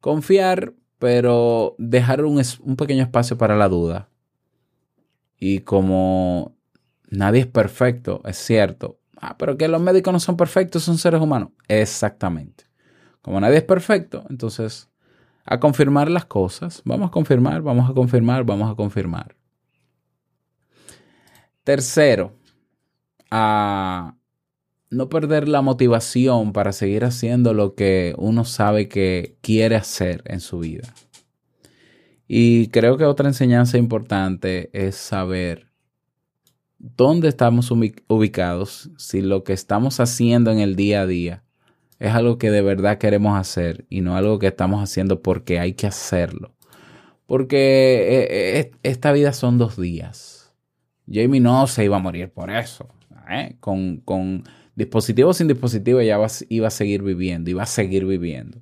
confiar, 0.00 0.74
pero 0.98 1.74
dejar 1.78 2.24
un, 2.24 2.40
un 2.60 2.76
pequeño 2.76 3.02
espacio 3.02 3.38
para 3.38 3.56
la 3.56 3.68
duda. 3.68 4.10
Y 5.46 5.60
como 5.60 6.56
nadie 7.10 7.40
es 7.40 7.46
perfecto, 7.46 8.22
es 8.24 8.38
cierto, 8.38 8.98
Ah, 9.26 9.36
pero 9.38 9.56
que 9.56 9.68
los 9.68 9.80
médicos 9.80 10.12
no 10.12 10.20
son 10.20 10.36
perfectos, 10.36 10.82
son 10.82 10.98
seres 10.98 11.18
humanos. 11.18 11.48
Exactamente. 11.68 12.64
Como 13.22 13.40
nadie 13.40 13.56
es 13.56 13.62
perfecto, 13.62 14.22
entonces 14.28 14.90
a 15.46 15.60
confirmar 15.60 16.10
las 16.10 16.26
cosas. 16.26 16.82
Vamos 16.84 17.08
a 17.08 17.10
confirmar, 17.10 17.62
vamos 17.62 17.88
a 17.88 17.94
confirmar, 17.94 18.44
vamos 18.44 18.70
a 18.70 18.74
confirmar. 18.74 19.34
Tercero, 21.62 22.34
a 23.30 24.14
no 24.90 25.08
perder 25.08 25.48
la 25.48 25.62
motivación 25.62 26.52
para 26.52 26.72
seguir 26.72 27.04
haciendo 27.04 27.54
lo 27.54 27.74
que 27.74 28.14
uno 28.18 28.44
sabe 28.44 28.88
que 28.88 29.38
quiere 29.40 29.76
hacer 29.76 30.22
en 30.26 30.40
su 30.40 30.58
vida. 30.58 30.92
Y 32.26 32.68
creo 32.68 32.96
que 32.96 33.04
otra 33.04 33.28
enseñanza 33.28 33.78
importante 33.78 34.70
es 34.72 34.96
saber 34.96 35.70
dónde 36.78 37.28
estamos 37.28 37.70
ubicados, 37.70 38.90
si 38.96 39.20
lo 39.20 39.44
que 39.44 39.52
estamos 39.52 40.00
haciendo 40.00 40.50
en 40.50 40.58
el 40.58 40.76
día 40.76 41.02
a 41.02 41.06
día 41.06 41.44
es 41.98 42.12
algo 42.12 42.38
que 42.38 42.50
de 42.50 42.62
verdad 42.62 42.98
queremos 42.98 43.38
hacer 43.38 43.86
y 43.88 44.00
no 44.00 44.16
algo 44.16 44.38
que 44.38 44.48
estamos 44.48 44.82
haciendo 44.82 45.22
porque 45.22 45.58
hay 45.58 45.74
que 45.74 45.86
hacerlo. 45.86 46.54
Porque 47.26 47.56
eh, 47.56 48.58
eh, 48.60 48.70
esta 48.82 49.12
vida 49.12 49.32
son 49.32 49.56
dos 49.56 49.80
días. 49.80 50.54
Jamie 51.10 51.40
no 51.40 51.66
se 51.66 51.84
iba 51.84 51.96
a 51.96 52.00
morir 52.00 52.30
por 52.30 52.50
eso. 52.50 52.88
¿eh? 53.30 53.56
Con, 53.60 53.98
con 53.98 54.44
dispositivo 54.74 55.32
sin 55.32 55.48
dispositivo 55.48 56.02
ya 56.02 56.18
iba 56.50 56.66
a 56.66 56.70
seguir 56.70 57.02
viviendo, 57.02 57.50
iba 57.50 57.62
a 57.62 57.66
seguir 57.66 58.04
viviendo. 58.04 58.60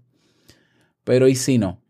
Pero 1.02 1.26
¿y 1.26 1.34
si 1.34 1.58
no? 1.58 1.81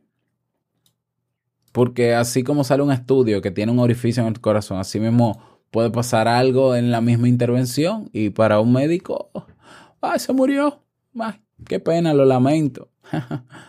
Porque 1.72 2.14
así 2.14 2.44
como 2.44 2.64
sale 2.64 2.82
un 2.82 2.92
estudio 2.92 3.40
que 3.42 3.50
tiene 3.50 3.72
un 3.72 3.78
orificio 3.78 4.22
en 4.22 4.28
el 4.28 4.40
corazón, 4.40 4.78
así 4.78 5.00
mismo 5.00 5.40
puede 5.70 5.90
pasar 5.90 6.28
algo 6.28 6.76
en 6.76 6.90
la 6.90 7.00
misma 7.00 7.28
intervención 7.28 8.10
y 8.12 8.30
para 8.30 8.60
un 8.60 8.72
médico, 8.72 9.30
ay, 10.02 10.18
se 10.18 10.32
murió, 10.32 10.82
ay, 11.18 11.40
qué 11.66 11.80
pena, 11.80 12.12
lo 12.14 12.26
lamento. 12.26 12.90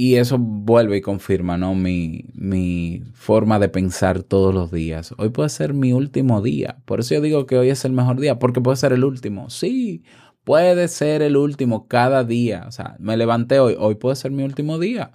y 0.00 0.16
eso 0.16 0.38
vuelve 0.38 0.96
y 0.96 1.00
confirma 1.02 1.58
¿no? 1.58 1.74
mi, 1.74 2.24
mi 2.32 3.02
forma 3.12 3.58
de 3.58 3.68
pensar 3.68 4.22
todos 4.22 4.54
los 4.54 4.72
días. 4.72 5.14
Hoy 5.18 5.28
puede 5.28 5.50
ser 5.50 5.74
mi 5.74 5.92
último 5.92 6.40
día. 6.40 6.78
Por 6.86 7.00
eso 7.00 7.14
yo 7.14 7.20
digo 7.20 7.44
que 7.44 7.58
hoy 7.58 7.68
es 7.68 7.84
el 7.84 7.92
mejor 7.92 8.18
día, 8.18 8.38
porque 8.38 8.62
puede 8.62 8.78
ser 8.78 8.94
el 8.94 9.04
último. 9.04 9.50
Sí, 9.50 10.02
puede 10.50 10.88
ser 10.88 11.22
el 11.22 11.36
último 11.36 11.86
cada 11.88 12.24
día. 12.24 12.64
O 12.66 12.72
sea, 12.72 12.96
me 12.98 13.16
levanté 13.16 13.60
hoy, 13.60 13.76
hoy 13.78 13.94
puede 13.94 14.16
ser 14.16 14.30
mi 14.30 14.42
último 14.42 14.78
día 14.78 15.12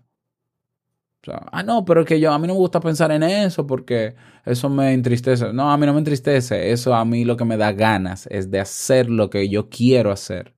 ah, 1.52 1.64
no, 1.64 1.86
pero 1.86 2.02
es 2.02 2.08
que 2.08 2.20
yo, 2.20 2.32
a 2.32 2.40
mí 2.40 2.48
no 2.48 2.54
me 2.54 2.60
gusta 2.60 2.80
pensar 2.80 3.12
en 3.12 3.24
eso 3.24 3.66
porque 3.66 4.16
eso 4.46 4.70
me 4.70 4.94
entristece. 4.94 5.54
No, 5.54 5.72
a 5.72 5.78
mí 5.78 5.86
no 5.86 5.94
me 5.94 6.00
entristece. 6.00 6.72
Eso 6.72 6.94
a 6.94 7.06
mí 7.06 7.26
lo 7.26 7.38
que 7.38 7.46
me 7.46 7.58
da 7.58 7.72
ganas 7.72 8.28
es 8.32 8.52
de 8.52 8.60
hacer 8.60 9.10
lo 9.10 9.30
que 9.30 9.50
yo 9.50 9.70
quiero 9.70 10.12
hacer. 10.12 10.54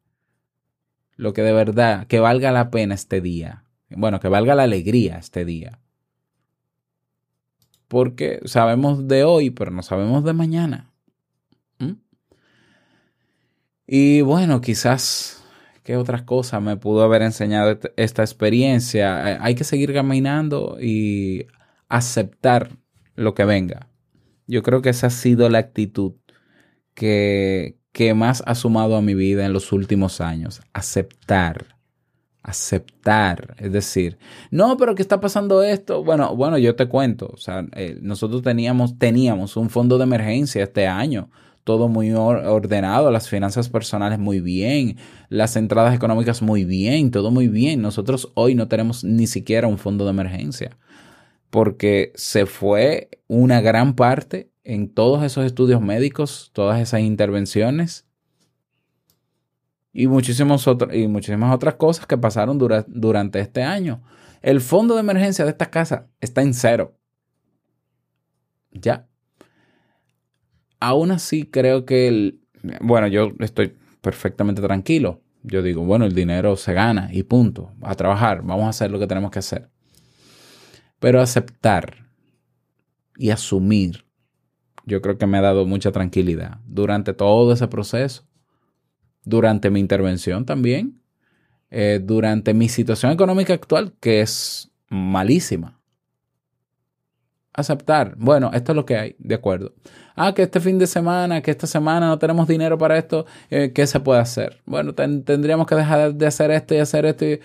Lo 1.15 1.33
que 1.33 1.41
de 1.41 1.53
verdad, 1.53 2.07
que 2.07 2.19
valga 2.19 2.51
la 2.51 2.69
pena 2.69 2.95
este 2.95 3.21
día. 3.21 3.63
Bueno, 3.89 4.19
que 4.19 4.27
valga 4.27 4.55
la 4.55 4.63
alegría 4.63 5.17
este 5.17 5.45
día. 5.45 5.79
Porque 7.87 8.41
sabemos 8.45 9.07
de 9.07 9.23
hoy, 9.23 9.49
pero 9.49 9.71
no 9.71 9.81
sabemos 9.81 10.23
de 10.23 10.33
mañana. 10.33 10.91
Y 13.87 14.21
bueno, 14.21 14.61
quizás 14.61 15.37
¿Qué 15.87 15.95
otras 15.95 16.23
cosas 16.23 16.61
me 16.61 16.75
pudo 16.75 17.01
haber 17.01 17.21
enseñado 17.21 17.79
esta 17.95 18.21
experiencia? 18.21 19.31
Eh, 19.31 19.37
hay 19.39 19.55
que 19.55 19.63
seguir 19.63 19.93
caminando 19.93 20.75
y 20.81 21.47
aceptar 21.87 22.71
lo 23.15 23.33
que 23.33 23.45
venga. 23.45 23.87
Yo 24.47 24.63
creo 24.63 24.81
que 24.81 24.89
esa 24.89 25.07
ha 25.07 25.11
sido 25.11 25.49
la 25.49 25.59
actitud 25.59 26.15
que, 26.93 27.77
que 27.93 28.13
más 28.13 28.43
ha 28.45 28.55
sumado 28.55 28.97
a 28.97 29.01
mi 29.01 29.13
vida 29.13 29.45
en 29.45 29.53
los 29.53 29.71
últimos 29.71 30.19
años. 30.19 30.59
Aceptar 30.73 31.77
aceptar, 32.43 33.55
es 33.59 33.73
decir, 33.73 34.17
no, 34.51 34.77
pero 34.77 34.95
¿qué 34.95 35.01
está 35.01 35.19
pasando 35.19 35.63
esto? 35.63 36.01
Bueno, 36.03 36.33
bueno, 36.33 36.57
yo 36.57 36.75
te 36.77 36.87
cuento, 36.87 37.29
o 37.33 37.37
sea, 37.37 37.65
eh, 37.73 37.97
nosotros 38.01 38.41
teníamos, 38.41 38.97
teníamos 38.97 39.57
un 39.57 39.69
fondo 39.69 39.97
de 39.97 40.05
emergencia 40.05 40.63
este 40.63 40.87
año, 40.87 41.29
todo 41.67 41.89
muy 41.89 42.13
ordenado, 42.13 43.11
las 43.11 43.27
finanzas 43.27 43.67
personales 43.67 44.19
muy 44.19 44.39
bien, 44.39 44.95
las 45.27 45.57
entradas 45.57 45.93
económicas 45.93 46.41
muy 46.41 46.63
bien, 46.63 47.11
todo 47.11 47.29
muy 47.29 47.49
bien. 47.49 47.81
Nosotros 47.81 48.31
hoy 48.35 48.55
no 48.55 48.69
tenemos 48.69 49.03
ni 49.03 49.27
siquiera 49.27 49.67
un 49.67 49.77
fondo 49.77 50.05
de 50.05 50.11
emergencia, 50.11 50.77
porque 51.49 52.13
se 52.15 52.45
fue 52.45 53.09
una 53.27 53.59
gran 53.59 53.95
parte 53.95 54.49
en 54.63 54.87
todos 54.87 55.25
esos 55.25 55.45
estudios 55.45 55.81
médicos, 55.81 56.51
todas 56.53 56.79
esas 56.79 57.01
intervenciones 57.01 58.07
y, 59.91 60.07
muchísimos 60.07 60.65
y 60.93 61.07
muchísimas 61.09 61.53
otras 61.53 61.75
cosas 61.75 62.05
que 62.05 62.17
pasaron 62.17 62.57
durante 62.57 63.41
este 63.41 63.61
año. 63.61 64.01
El 64.41 64.61
fondo 64.61 64.93
de 64.93 65.01
emergencia 65.01 65.43
de 65.43 65.51
esta 65.51 65.69
casa 65.69 66.07
está 66.21 66.41
en 66.43 66.53
cero. 66.53 66.95
Ya. 68.71 69.09
Aún 70.79 71.11
así 71.11 71.45
creo 71.45 71.85
que 71.85 72.07
el, 72.07 72.41
bueno, 72.81 73.07
yo 73.07 73.31
estoy 73.39 73.73
perfectamente 74.01 74.61
tranquilo. 74.61 75.21
Yo 75.43 75.61
digo, 75.61 75.83
bueno, 75.83 76.05
el 76.05 76.13
dinero 76.13 76.55
se 76.57 76.73
gana 76.73 77.09
y 77.11 77.23
punto. 77.23 77.71
A 77.81 77.95
trabajar, 77.95 78.41
vamos 78.43 78.65
a 78.65 78.69
hacer 78.69 78.91
lo 78.91 78.99
que 78.99 79.07
tenemos 79.07 79.31
que 79.31 79.39
hacer. 79.39 79.69
Pero 80.99 81.21
aceptar 81.21 82.07
y 83.17 83.29
asumir, 83.29 84.05
yo 84.85 85.01
creo 85.01 85.17
que 85.17 85.27
me 85.27 85.37
ha 85.37 85.41
dado 85.41 85.65
mucha 85.65 85.91
tranquilidad 85.91 86.59
durante 86.65 87.13
todo 87.13 87.53
ese 87.53 87.67
proceso 87.67 88.27
durante 89.27 89.69
mi 89.69 89.81
intervención 89.81 90.45
también, 90.45 91.01
eh, 91.69 91.99
durante 92.01 92.53
mi 92.53 92.69
situación 92.69 93.11
económica 93.11 93.53
actual, 93.53 93.93
que 93.99 94.21
es 94.21 94.71
malísima. 94.89 95.76
Aceptar, 97.57 98.13
bueno, 98.17 98.51
esto 98.53 98.71
es 98.71 98.75
lo 98.75 98.85
que 98.85 98.97
hay, 98.97 99.15
de 99.17 99.33
acuerdo. 99.33 99.73
Ah, 100.15 100.33
que 100.35 100.43
este 100.43 100.59
fin 100.59 100.77
de 100.77 100.85
semana, 100.85 101.41
que 101.41 101.49
esta 101.49 101.65
semana 101.65 102.07
no 102.07 102.19
tenemos 102.19 102.47
dinero 102.47 102.77
para 102.77 102.99
esto, 102.99 103.25
eh, 103.49 103.71
¿qué 103.73 103.87
se 103.87 103.99
puede 103.99 104.19
hacer? 104.19 104.61
Bueno, 104.65 104.93
tendríamos 104.93 105.65
que 105.65 105.73
dejar 105.73 106.13
de 106.13 106.27
hacer 106.27 106.51
esto 106.51 106.75
y 106.75 106.77
hacer 106.77 107.07
esto. 107.07 107.25
Y... 107.25 107.39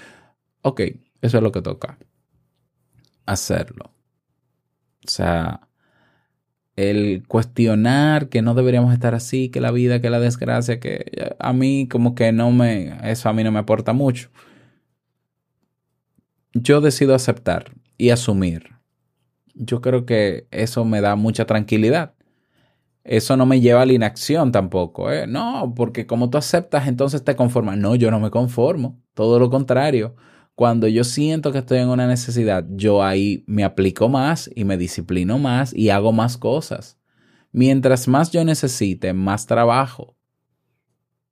Ok, 0.61 0.83
eso 1.22 1.38
es 1.38 1.42
lo 1.42 1.51
que 1.51 1.62
toca. 1.62 1.96
Hacerlo. 3.25 3.87
O 5.07 5.09
sea, 5.09 5.66
el 6.77 7.25
cuestionar 7.27 8.29
que 8.29 8.42
no 8.42 8.53
deberíamos 8.53 8.92
estar 8.92 9.14
así, 9.14 9.48
que 9.48 9.62
la 9.62 9.70
vida, 9.70 10.03
que 10.03 10.11
la 10.11 10.20
desgracia, 10.20 10.79
que 10.79 11.35
a 11.38 11.55
mí 11.55 11.88
como 11.90 12.14
que 12.14 12.33
no 12.33 12.51
me, 12.53 12.98
eso 13.11 13.31
a 13.31 13.33
mí 13.33 13.44
no 13.44 13.53
me 13.53 13.61
aporta 13.61 13.94
mucho. 13.94 14.29
Yo 16.53 16.83
decido 16.83 17.14
aceptar 17.14 17.72
y 17.96 18.11
asumir. 18.11 18.82
Yo 19.55 19.81
creo 19.81 20.07
que 20.07 20.47
eso 20.51 20.85
me 20.85 21.01
da 21.01 21.17
mucha 21.17 21.47
tranquilidad. 21.47 22.15
Eso 23.05 23.37
no 23.37 23.47
me 23.47 23.61
lleva 23.61 23.83
a 23.83 23.87
la 23.87 23.93
inacción 23.93 24.53
tampoco. 24.53 25.11
¿eh? 25.11 25.27
No, 25.27 25.73
porque 25.77 26.07
como 26.07 26.31
tú 26.31 26.38
aceptas, 26.38 26.87
entonces 26.87 27.25
te 27.25 27.37
conformas. 27.37 27.77
No, 27.79 27.95
yo 27.97 28.11
no 28.11 28.21
me 28.21 28.31
conformo. 28.31 29.01
Todo 29.15 29.38
lo 29.38 29.51
contrario 29.51 30.15
cuando 30.55 30.87
yo 30.87 31.05
siento 31.05 31.53
que 31.53 31.59
estoy 31.59 31.79
en 31.79 31.88
una 31.88 32.07
necesidad, 32.07 32.65
yo 32.71 33.03
ahí 33.03 33.45
me 33.47 33.65
aplico 33.65 34.09
más 34.09 34.51
y 34.55 34.65
me 34.65 34.77
disciplino 34.77 35.38
más 35.38 35.75
y 35.75 35.91
hago 35.91 36.12
más 36.12 36.37
cosas. 36.37 36.99
Mientras 37.53 38.09
más 38.09 38.31
yo 38.31 38.45
necesite, 38.45 39.12
más 39.12 39.47
trabajo. 39.47 40.17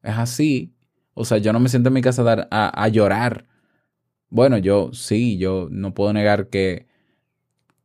Es 0.03 0.17
así. 0.17 0.75
O 1.15 1.25
sea, 1.25 1.39
yo 1.39 1.53
no 1.53 1.61
me 1.61 1.69
siento 1.69 1.89
en 1.89 1.95
mi 1.95 2.03
casa 2.03 2.49
a, 2.51 2.85
a 2.85 2.89
llorar. 2.89 3.47
Bueno, 4.31 4.59
yo 4.59 4.91
sí, 4.93 5.39
yo 5.39 5.69
no 5.71 5.93
puedo 5.95 6.13
negar 6.13 6.49
que, 6.49 6.89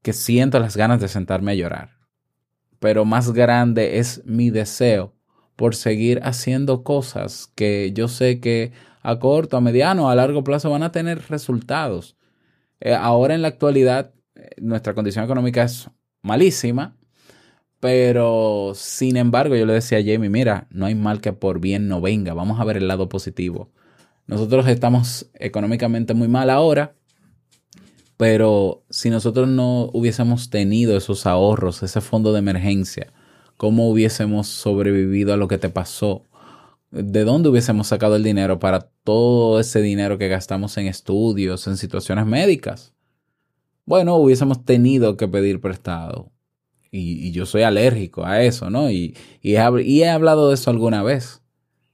que 0.06 0.14
siento 0.14 0.60
las 0.60 0.78
ganas 0.78 1.02
de 1.02 1.08
sentarme 1.08 1.54
a 1.54 1.56
llorar. 1.56 1.98
Pero 2.78 3.06
más 3.06 3.32
grande 3.32 3.98
es 3.98 4.22
mi 4.24 4.52
deseo 4.52 5.16
por 5.56 5.74
seguir 5.74 6.20
haciendo 6.22 6.84
cosas 6.84 7.52
que 7.56 7.92
yo 7.92 8.08
sé 8.08 8.40
que 8.40 8.72
a 9.02 9.18
corto, 9.18 9.58
a 9.58 9.62
mediano, 9.62 10.08
a 10.08 10.14
largo 10.14 10.44
plazo 10.44 10.70
van 10.70 10.84
a 10.84 10.92
tener 10.92 11.24
resultados. 11.28 12.18
Eh, 12.82 12.94
ahora 12.94 13.34
en 13.34 13.42
la 13.42 13.48
actualidad 13.48 14.14
eh, 14.36 14.50
nuestra 14.62 14.94
condición 14.94 15.26
económica 15.26 15.64
es 15.64 15.90
malísima, 16.22 16.96
pero 17.80 18.74
sin 18.76 19.18
embargo 19.18 19.56
yo 19.56 19.66
le 19.66 19.74
decía 19.74 19.98
a 19.98 20.04
Jamie, 20.04 20.30
mira, 20.30 20.68
no 20.70 20.86
hay 20.86 20.94
mal 20.94 21.20
que 21.20 21.34
por 21.34 21.60
bien 21.60 21.88
no 21.88 22.00
venga, 22.00 22.36
vamos 22.36 22.60
a 22.60 22.64
ver 22.64 22.78
el 22.78 22.88
lado 22.88 23.10
positivo. 23.10 23.72
Nosotros 24.28 24.68
estamos 24.68 25.32
económicamente 25.34 26.14
muy 26.14 26.28
mal 26.28 26.52
ahora, 26.52 26.94
pero 28.18 28.84
si 28.90 29.10
nosotros 29.10 29.48
no 29.48 29.90
hubiésemos 29.94 30.50
tenido 30.50 30.98
esos 30.98 31.26
ahorros, 31.26 31.84
ese 31.84 32.02
fondo 32.02 32.34
de 32.34 32.40
emergencia, 32.40 33.14
¿cómo 33.58 33.90
hubiésemos 33.90 34.48
sobrevivido 34.48 35.34
a 35.34 35.38
lo 35.38 35.48
que 35.48 35.58
te 35.58 35.70
pasó? 35.70 36.24
¿de 36.96 37.26
dónde 37.26 37.50
hubiésemos 37.50 37.88
sacado 37.88 38.16
el 38.16 38.24
dinero 38.24 38.58
para 38.58 38.90
todo 39.04 39.60
ese 39.60 39.82
dinero 39.82 40.18
que 40.18 40.30
gastamos 40.30 40.78
en 40.78 40.88
estudios, 40.88 41.68
en 41.68 41.76
situaciones 41.76 42.26
médicas? 42.26 42.94
Bueno, 43.86 44.16
hubiésemos 44.16 44.64
tenido 44.64 45.18
que 45.18 45.28
pedir 45.28 45.60
prestado. 45.60 46.32
Y, 46.92 47.32
yo 47.32 47.46
soy 47.46 47.64
alérgico 47.64 48.26
a 48.26 48.42
eso, 48.44 48.70
¿no? 48.70 48.90
Y, 48.90 49.18
y, 49.42 49.56
he, 49.56 50.10
hablado 50.10 50.48
de 50.48 50.56
eso 50.56 50.72
alguna 50.72 51.04
vez. 51.04 51.42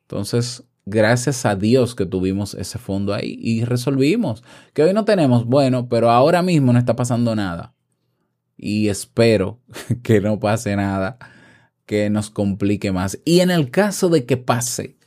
Entonces, 0.03 0.63
gracias 0.91 1.45
a 1.45 1.55
Dios 1.55 1.95
que 1.95 2.05
tuvimos 2.05 2.53
ese 2.53 2.77
fondo 2.77 3.13
ahí 3.13 3.39
y 3.41 3.63
resolvimos. 3.63 4.43
Que 4.73 4.83
hoy 4.83 4.93
no 4.93 5.05
tenemos, 5.05 5.45
bueno, 5.45 5.89
pero 5.89 6.11
ahora 6.11 6.43
mismo 6.43 6.71
no 6.71 6.77
está 6.77 6.95
pasando 6.95 7.35
nada. 7.35 7.73
Y 8.57 8.89
espero 8.89 9.59
que 10.03 10.21
no 10.21 10.39
pase 10.39 10.75
nada 10.75 11.17
que 11.85 12.09
nos 12.09 12.29
complique 12.29 12.91
más. 12.91 13.19
Y 13.25 13.39
en 13.39 13.51
el 13.51 13.71
caso 13.71 14.09
de 14.09 14.25
que 14.25 14.37
pase, 14.37 14.97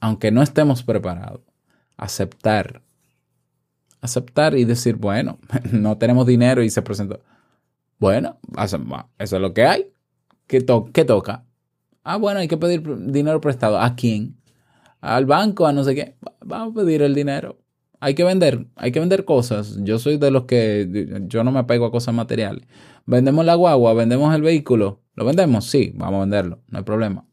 aunque 0.00 0.30
no 0.30 0.42
estemos 0.42 0.82
preparados, 0.82 1.42
aceptar. 1.96 2.82
Aceptar 4.00 4.56
y 4.56 4.64
decir, 4.64 4.96
bueno, 4.96 5.38
no 5.72 5.98
tenemos 5.98 6.26
dinero 6.26 6.62
y 6.62 6.70
se 6.70 6.82
presentó. 6.82 7.20
Bueno, 7.98 8.38
eso 8.58 9.36
es 9.36 9.42
lo 9.42 9.54
que 9.54 9.64
hay. 9.64 9.92
¿Qué, 10.46 10.60
toca? 10.60 11.44
Ah, 12.02 12.16
bueno, 12.16 12.40
hay 12.40 12.48
que 12.48 12.56
pedir 12.56 12.82
dinero 13.06 13.40
prestado. 13.40 13.78
¿A 13.78 13.94
quién? 13.94 14.36
Al 15.02 15.26
banco, 15.26 15.66
a 15.66 15.72
no 15.72 15.82
sé 15.84 15.94
qué. 15.96 16.16
Vamos 16.40 16.72
a 16.72 16.80
pedir 16.80 17.02
el 17.02 17.14
dinero. 17.14 17.58
Hay 18.00 18.14
que 18.14 18.24
vender, 18.24 18.66
hay 18.76 18.92
que 18.92 19.00
vender 19.00 19.24
cosas. 19.24 19.76
Yo 19.82 19.98
soy 19.98 20.16
de 20.16 20.30
los 20.30 20.44
que 20.44 21.22
yo 21.26 21.44
no 21.44 21.50
me 21.52 21.58
apego 21.58 21.86
a 21.86 21.90
cosas 21.90 22.14
materiales. 22.14 22.66
Vendemos 23.04 23.44
la 23.44 23.56
guagua, 23.56 23.94
vendemos 23.94 24.34
el 24.34 24.42
vehículo. 24.42 25.02
¿Lo 25.14 25.24
vendemos? 25.24 25.66
Sí, 25.66 25.92
vamos 25.94 26.18
a 26.18 26.20
venderlo, 26.20 26.62
no 26.68 26.78
hay 26.78 26.84
problema. 26.84 27.26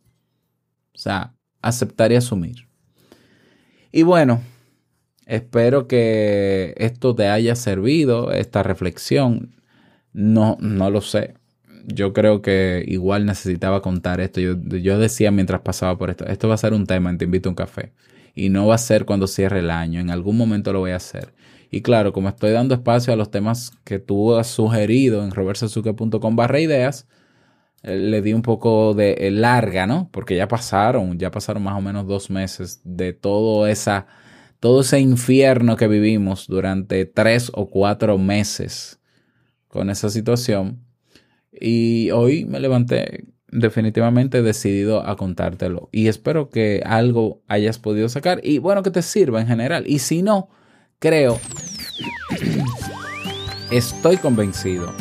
O 0.93 0.97
sea, 0.97 1.35
aceptar 1.61 2.11
y 2.11 2.15
asumir. 2.15 2.67
Y 3.91 4.01
bueno, 4.03 4.41
espero 5.27 5.87
que 5.87 6.73
esto 6.77 7.15
te 7.15 7.27
haya 7.27 7.55
servido, 7.55 8.31
esta 8.31 8.63
reflexión. 8.63 9.55
No, 10.11 10.57
no 10.59 10.89
lo 10.89 11.01
sé. 11.01 11.35
Yo 11.85 12.13
creo 12.13 12.41
que 12.41 12.83
igual 12.87 13.25
necesitaba 13.25 13.81
contar 13.81 14.21
esto. 14.21 14.41
Yo, 14.41 14.55
yo 14.57 14.99
decía 14.99 15.31
mientras 15.31 15.61
pasaba 15.61 15.97
por 15.97 16.09
esto, 16.09 16.25
esto 16.25 16.47
va 16.47 16.55
a 16.55 16.57
ser 16.57 16.73
un 16.73 16.85
tema 16.85 17.09
en 17.09 17.17
Te 17.17 17.25
invito 17.25 17.49
a 17.49 17.51
un 17.51 17.55
café. 17.55 17.93
Y 18.35 18.49
no 18.49 18.67
va 18.67 18.75
a 18.75 18.77
ser 18.77 19.05
cuando 19.05 19.27
cierre 19.27 19.59
el 19.59 19.71
año, 19.71 19.99
en 19.99 20.11
algún 20.11 20.37
momento 20.37 20.71
lo 20.73 20.79
voy 20.79 20.91
a 20.91 20.97
hacer. 20.97 21.33
Y 21.71 21.81
claro, 21.81 22.13
como 22.13 22.29
estoy 22.29 22.51
dando 22.51 22.73
espacio 22.73 23.13
a 23.13 23.15
los 23.15 23.31
temas 23.31 23.71
que 23.83 23.99
tú 23.99 24.35
has 24.35 24.47
sugerido 24.47 25.23
en 25.23 25.31
robertsazuke.com 25.31 26.35
barra 26.35 26.59
ideas, 26.59 27.07
eh, 27.83 27.95
le 27.95 28.21
di 28.21 28.33
un 28.33 28.41
poco 28.41 28.93
de 28.93 29.13
eh, 29.19 29.31
larga, 29.31 29.87
¿no? 29.87 30.09
Porque 30.11 30.35
ya 30.35 30.47
pasaron, 30.47 31.17
ya 31.19 31.31
pasaron 31.31 31.63
más 31.63 31.77
o 31.77 31.81
menos 31.81 32.07
dos 32.07 32.29
meses 32.29 32.81
de 32.83 33.13
todo 33.13 33.67
esa, 33.67 34.07
todo 34.59 34.81
ese 34.81 34.99
infierno 34.99 35.75
que 35.77 35.87
vivimos 35.87 36.47
durante 36.47 37.05
tres 37.05 37.51
o 37.53 37.69
cuatro 37.69 38.17
meses 38.17 38.99
con 39.67 39.89
esa 39.89 40.09
situación. 40.09 40.83
Y 41.51 42.11
hoy 42.11 42.45
me 42.45 42.59
levanté 42.59 43.25
definitivamente 43.51 44.41
decidido 44.41 45.05
a 45.05 45.15
contártelo. 45.15 45.89
Y 45.91 46.07
espero 46.07 46.49
que 46.49 46.81
algo 46.85 47.41
hayas 47.47 47.79
podido 47.79 48.09
sacar 48.09 48.41
y 48.43 48.59
bueno, 48.59 48.83
que 48.83 48.91
te 48.91 49.01
sirva 49.01 49.41
en 49.41 49.47
general. 49.47 49.85
Y 49.87 49.99
si 49.99 50.21
no, 50.21 50.49
creo, 50.99 51.39
estoy 53.71 54.17
convencido 54.17 54.93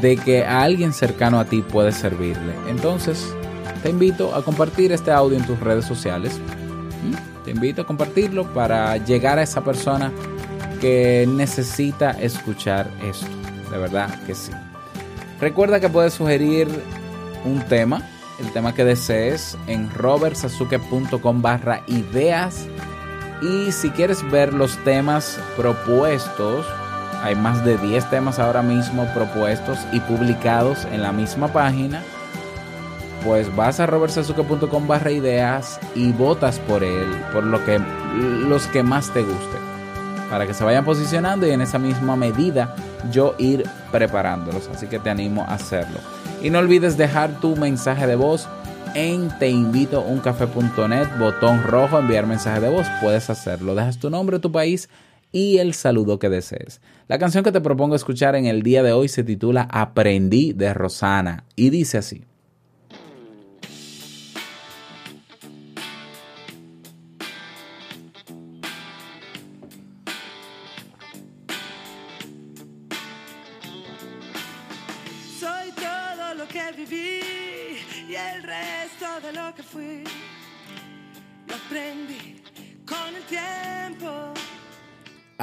de 0.00 0.16
que 0.16 0.44
a 0.44 0.62
alguien 0.62 0.92
cercano 0.92 1.40
a 1.40 1.44
ti 1.44 1.62
puede 1.62 1.92
servirle. 1.92 2.52
Entonces, 2.68 3.34
te 3.82 3.90
invito 3.90 4.34
a 4.34 4.44
compartir 4.44 4.92
este 4.92 5.10
audio 5.10 5.36
en 5.36 5.46
tus 5.46 5.58
redes 5.60 5.84
sociales. 5.84 6.38
¿Mm? 7.02 7.44
Te 7.44 7.50
invito 7.52 7.82
a 7.82 7.86
compartirlo 7.86 8.52
para 8.52 8.96
llegar 8.98 9.38
a 9.38 9.42
esa 9.42 9.64
persona 9.64 10.12
que 10.80 11.26
necesita 11.28 12.10
escuchar 12.12 12.90
esto. 13.02 13.26
De 13.70 13.78
verdad 13.78 14.10
que 14.26 14.34
sí. 14.34 14.52
Recuerda 15.40 15.80
que 15.80 15.88
puedes 15.88 16.14
sugerir 16.14 16.68
un 17.44 17.60
tema 17.60 18.02
el 18.40 18.50
tema 18.52 18.74
que 18.74 18.84
desees 18.84 19.56
en 19.66 19.90
robertsazuke.com 19.90 21.42
barra 21.42 21.82
ideas. 21.86 22.66
Y 23.42 23.72
si 23.72 23.90
quieres 23.90 24.28
ver 24.30 24.52
los 24.52 24.76
temas 24.84 25.38
propuestos, 25.56 26.66
hay 27.22 27.34
más 27.34 27.64
de 27.64 27.76
10 27.76 28.10
temas 28.10 28.38
ahora 28.38 28.62
mismo 28.62 29.06
propuestos 29.14 29.78
y 29.92 30.00
publicados 30.00 30.86
en 30.86 31.02
la 31.02 31.12
misma 31.12 31.48
página. 31.48 32.02
Pues 33.24 33.54
vas 33.54 33.80
a 33.80 33.86
robertsazuke.com 33.86 34.86
barra 34.86 35.10
ideas 35.10 35.78
y 35.94 36.12
votas 36.12 36.58
por 36.60 36.82
él, 36.82 37.08
por 37.32 37.44
lo 37.44 37.62
que, 37.64 37.78
los 38.48 38.66
que 38.68 38.82
más 38.82 39.12
te 39.12 39.22
gusten. 39.22 39.60
Para 40.30 40.46
que 40.46 40.54
se 40.54 40.64
vayan 40.64 40.84
posicionando 40.84 41.46
y 41.46 41.50
en 41.50 41.60
esa 41.60 41.78
misma 41.78 42.16
medida 42.16 42.74
yo 43.12 43.34
ir 43.38 43.64
preparándolos. 43.90 44.68
Así 44.68 44.86
que 44.86 44.98
te 44.98 45.10
animo 45.10 45.42
a 45.42 45.54
hacerlo. 45.54 45.98
Y 46.42 46.50
no 46.50 46.58
olvides 46.58 46.96
dejar 46.96 47.40
tu 47.40 47.56
mensaje 47.56 48.06
de 48.06 48.16
voz 48.16 48.48
en 48.94 49.28
teinvitouncafé.net, 49.38 51.08
botón 51.18 51.62
rojo, 51.62 51.98
enviar 51.98 52.26
mensaje 52.26 52.60
de 52.60 52.70
voz. 52.70 52.86
Puedes 53.00 53.30
hacerlo. 53.30 53.74
Dejas 53.74 53.98
tu 53.98 54.10
nombre, 54.10 54.38
tu 54.38 54.50
país 54.50 54.88
y 55.32 55.58
el 55.58 55.74
saludo 55.74 56.18
que 56.18 56.28
desees. 56.28 56.80
La 57.08 57.18
canción 57.18 57.44
que 57.44 57.52
te 57.52 57.60
propongo 57.60 57.94
escuchar 57.94 58.34
en 58.34 58.46
el 58.46 58.62
día 58.62 58.82
de 58.82 58.92
hoy 58.92 59.08
se 59.08 59.24
titula 59.24 59.68
Aprendí 59.70 60.52
de 60.52 60.74
Rosana 60.74 61.44
y 61.56 61.70
dice 61.70 61.98
así. 61.98 62.24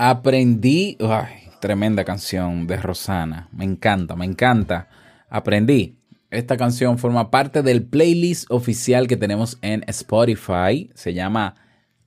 Aprendí, 0.09 0.95
ay, 1.01 1.49
tremenda 1.59 2.05
canción 2.05 2.65
de 2.65 2.77
Rosana, 2.77 3.49
me 3.51 3.65
encanta, 3.65 4.15
me 4.15 4.23
encanta. 4.23 4.87
Aprendí. 5.29 5.97
Esta 6.29 6.55
canción 6.55 6.97
forma 6.97 7.29
parte 7.29 7.61
del 7.61 7.83
playlist 7.83 8.49
oficial 8.49 9.05
que 9.07 9.17
tenemos 9.17 9.57
en 9.61 9.83
Spotify. 9.87 10.89
Se 10.93 11.13
llama 11.13 11.55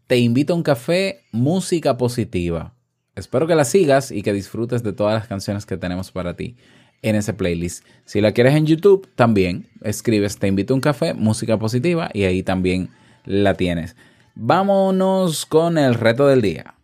Te 0.07 0.16
invito 0.16 0.55
a 0.55 0.57
un 0.57 0.62
café, 0.62 1.24
música 1.30 1.98
positiva. 1.98 2.72
Espero 3.16 3.46
que 3.46 3.55
la 3.55 3.66
sigas 3.66 4.11
y 4.11 4.22
que 4.22 4.32
disfrutes 4.32 4.82
de 4.82 4.94
todas 4.94 5.12
las 5.12 5.28
canciones 5.28 5.66
que 5.66 5.76
tenemos 5.76 6.11
para 6.11 6.34
ti 6.36 6.57
en 7.03 7.16
ese 7.16 7.34
playlist. 7.34 7.84
Si 8.07 8.22
la 8.22 8.32
quieres 8.32 8.55
en 8.55 8.64
YouTube, 8.64 9.11
también 9.14 9.68
escribes 9.82 10.38
Te 10.38 10.46
invito 10.46 10.72
a 10.72 10.76
un 10.76 10.80
café, 10.80 11.12
música 11.12 11.59
positiva 11.59 12.09
y 12.14 12.24
ahí 12.24 12.42
también 12.42 12.88
la 13.26 13.53
tienes. 13.59 13.94
Vámonos 14.34 15.44
con 15.44 15.76
el 15.76 15.92
reto 15.92 16.26
del 16.26 16.40
día. 16.40 16.76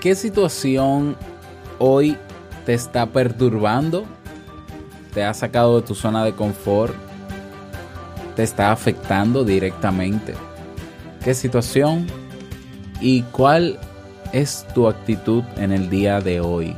¿Qué 0.00 0.14
situación 0.14 1.16
hoy 1.80 2.16
te 2.64 2.72
está 2.72 3.06
perturbando? 3.06 4.04
¿Te 5.12 5.24
ha 5.24 5.34
sacado 5.34 5.80
de 5.80 5.86
tu 5.86 5.96
zona 5.96 6.24
de 6.24 6.34
confort? 6.34 6.94
¿Te 8.36 8.44
está 8.44 8.70
afectando 8.70 9.44
directamente? 9.44 10.34
¿Qué 11.24 11.34
situación? 11.34 12.06
¿Y 13.00 13.22
cuál 13.22 13.80
es 14.32 14.64
tu 14.72 14.86
actitud 14.86 15.42
en 15.56 15.72
el 15.72 15.90
día 15.90 16.20
de 16.20 16.40
hoy? 16.40 16.76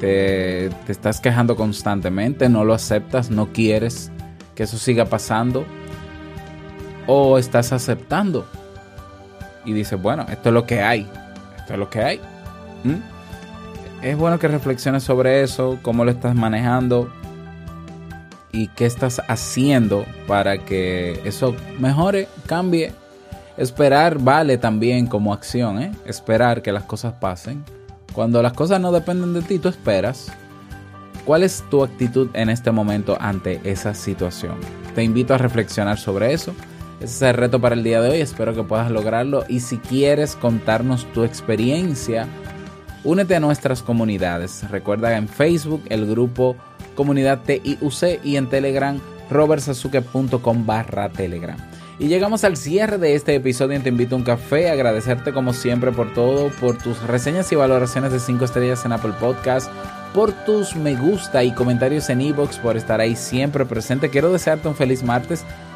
Te, 0.00 0.66
estás 0.88 1.20
quejando 1.20 1.54
constantemente, 1.54 2.48
no 2.48 2.64
lo 2.64 2.74
aceptas, 2.74 3.30
no 3.30 3.52
quieres 3.52 4.10
que 4.56 4.64
eso 4.64 4.76
siga 4.76 5.04
pasando, 5.04 5.64
o 7.06 7.38
estás 7.38 7.72
aceptando 7.72 8.44
y 9.64 9.72
dices, 9.72 10.00
bueno, 10.00 10.26
esto 10.28 10.48
es 10.48 10.52
lo 10.54 10.66
que 10.66 10.80
hay, 10.82 11.08
esto 11.56 11.74
es 11.74 11.78
lo 11.78 11.88
que 11.90 12.02
hay. 12.02 12.20
¿Mm? 12.84 12.96
Es 14.02 14.16
bueno 14.16 14.38
que 14.38 14.48
reflexiones 14.48 15.04
sobre 15.04 15.42
eso, 15.42 15.78
cómo 15.82 16.04
lo 16.04 16.10
estás 16.10 16.34
manejando 16.34 17.12
y 18.50 18.68
qué 18.68 18.86
estás 18.86 19.22
haciendo 19.28 20.04
para 20.26 20.58
que 20.58 21.20
eso 21.24 21.54
mejore, 21.78 22.28
cambie. 22.46 22.92
Esperar 23.56 24.18
vale 24.18 24.58
también 24.58 25.06
como 25.06 25.32
acción, 25.32 25.80
¿eh? 25.80 25.92
esperar 26.06 26.62
que 26.62 26.72
las 26.72 26.84
cosas 26.84 27.14
pasen. 27.14 27.64
Cuando 28.12 28.42
las 28.42 28.54
cosas 28.54 28.80
no 28.80 28.92
dependen 28.92 29.34
de 29.34 29.42
ti, 29.42 29.58
tú 29.58 29.68
esperas. 29.68 30.32
¿Cuál 31.24 31.44
es 31.44 31.64
tu 31.70 31.84
actitud 31.84 32.28
en 32.34 32.48
este 32.50 32.72
momento 32.72 33.16
ante 33.20 33.60
esa 33.62 33.94
situación? 33.94 34.56
Te 34.94 35.04
invito 35.04 35.34
a 35.34 35.38
reflexionar 35.38 35.98
sobre 35.98 36.32
eso. 36.32 36.54
Ese 37.00 37.14
es 37.14 37.22
el 37.22 37.34
reto 37.34 37.60
para 37.60 37.74
el 37.74 37.82
día 37.82 38.00
de 38.00 38.10
hoy. 38.10 38.20
Espero 38.20 38.54
que 38.54 38.62
puedas 38.62 38.90
lograrlo. 38.90 39.44
Y 39.48 39.60
si 39.60 39.78
quieres 39.78 40.36
contarnos 40.36 41.04
tu 41.12 41.24
experiencia, 41.24 42.26
únete 43.04 43.36
a 43.36 43.40
nuestras 43.40 43.82
comunidades. 43.82 44.68
Recuerda 44.70 45.16
en 45.16 45.28
Facebook 45.28 45.82
el 45.88 46.06
grupo 46.06 46.56
Comunidad 46.94 47.40
TIUC 47.42 48.24
y 48.24 48.36
en 48.36 48.48
Telegram 48.48 49.00
robertsazuke.com 49.30 50.66
barra 50.66 51.08
Telegram. 51.08 51.56
Y 51.98 52.08
llegamos 52.08 52.42
al 52.44 52.56
cierre 52.56 52.98
de 52.98 53.14
este 53.14 53.34
episodio 53.34 53.80
Te 53.80 53.90
Invito 53.90 54.14
a 54.14 54.18
un 54.18 54.24
Café. 54.24 54.70
Agradecerte 54.70 55.32
como 55.32 55.52
siempre 55.52 55.92
por 55.92 56.12
todo, 56.14 56.50
por 56.60 56.76
tus 56.78 57.00
reseñas 57.02 57.52
y 57.52 57.56
valoraciones 57.56 58.12
de 58.12 58.18
5 58.18 58.44
estrellas 58.44 58.84
en 58.84 58.92
Apple 58.92 59.12
Podcast, 59.20 59.70
por 60.14 60.32
tus 60.32 60.74
me 60.74 60.94
gusta 60.96 61.44
y 61.44 61.52
comentarios 61.52 62.10
en 62.10 62.20
Evox, 62.20 62.58
por 62.58 62.76
estar 62.76 63.00
ahí 63.00 63.14
siempre 63.14 63.64
presente. 63.66 64.10
Quiero 64.10 64.32
desearte 64.32 64.68
un 64.68 64.74
feliz 64.74 65.02
martes, 65.02 65.44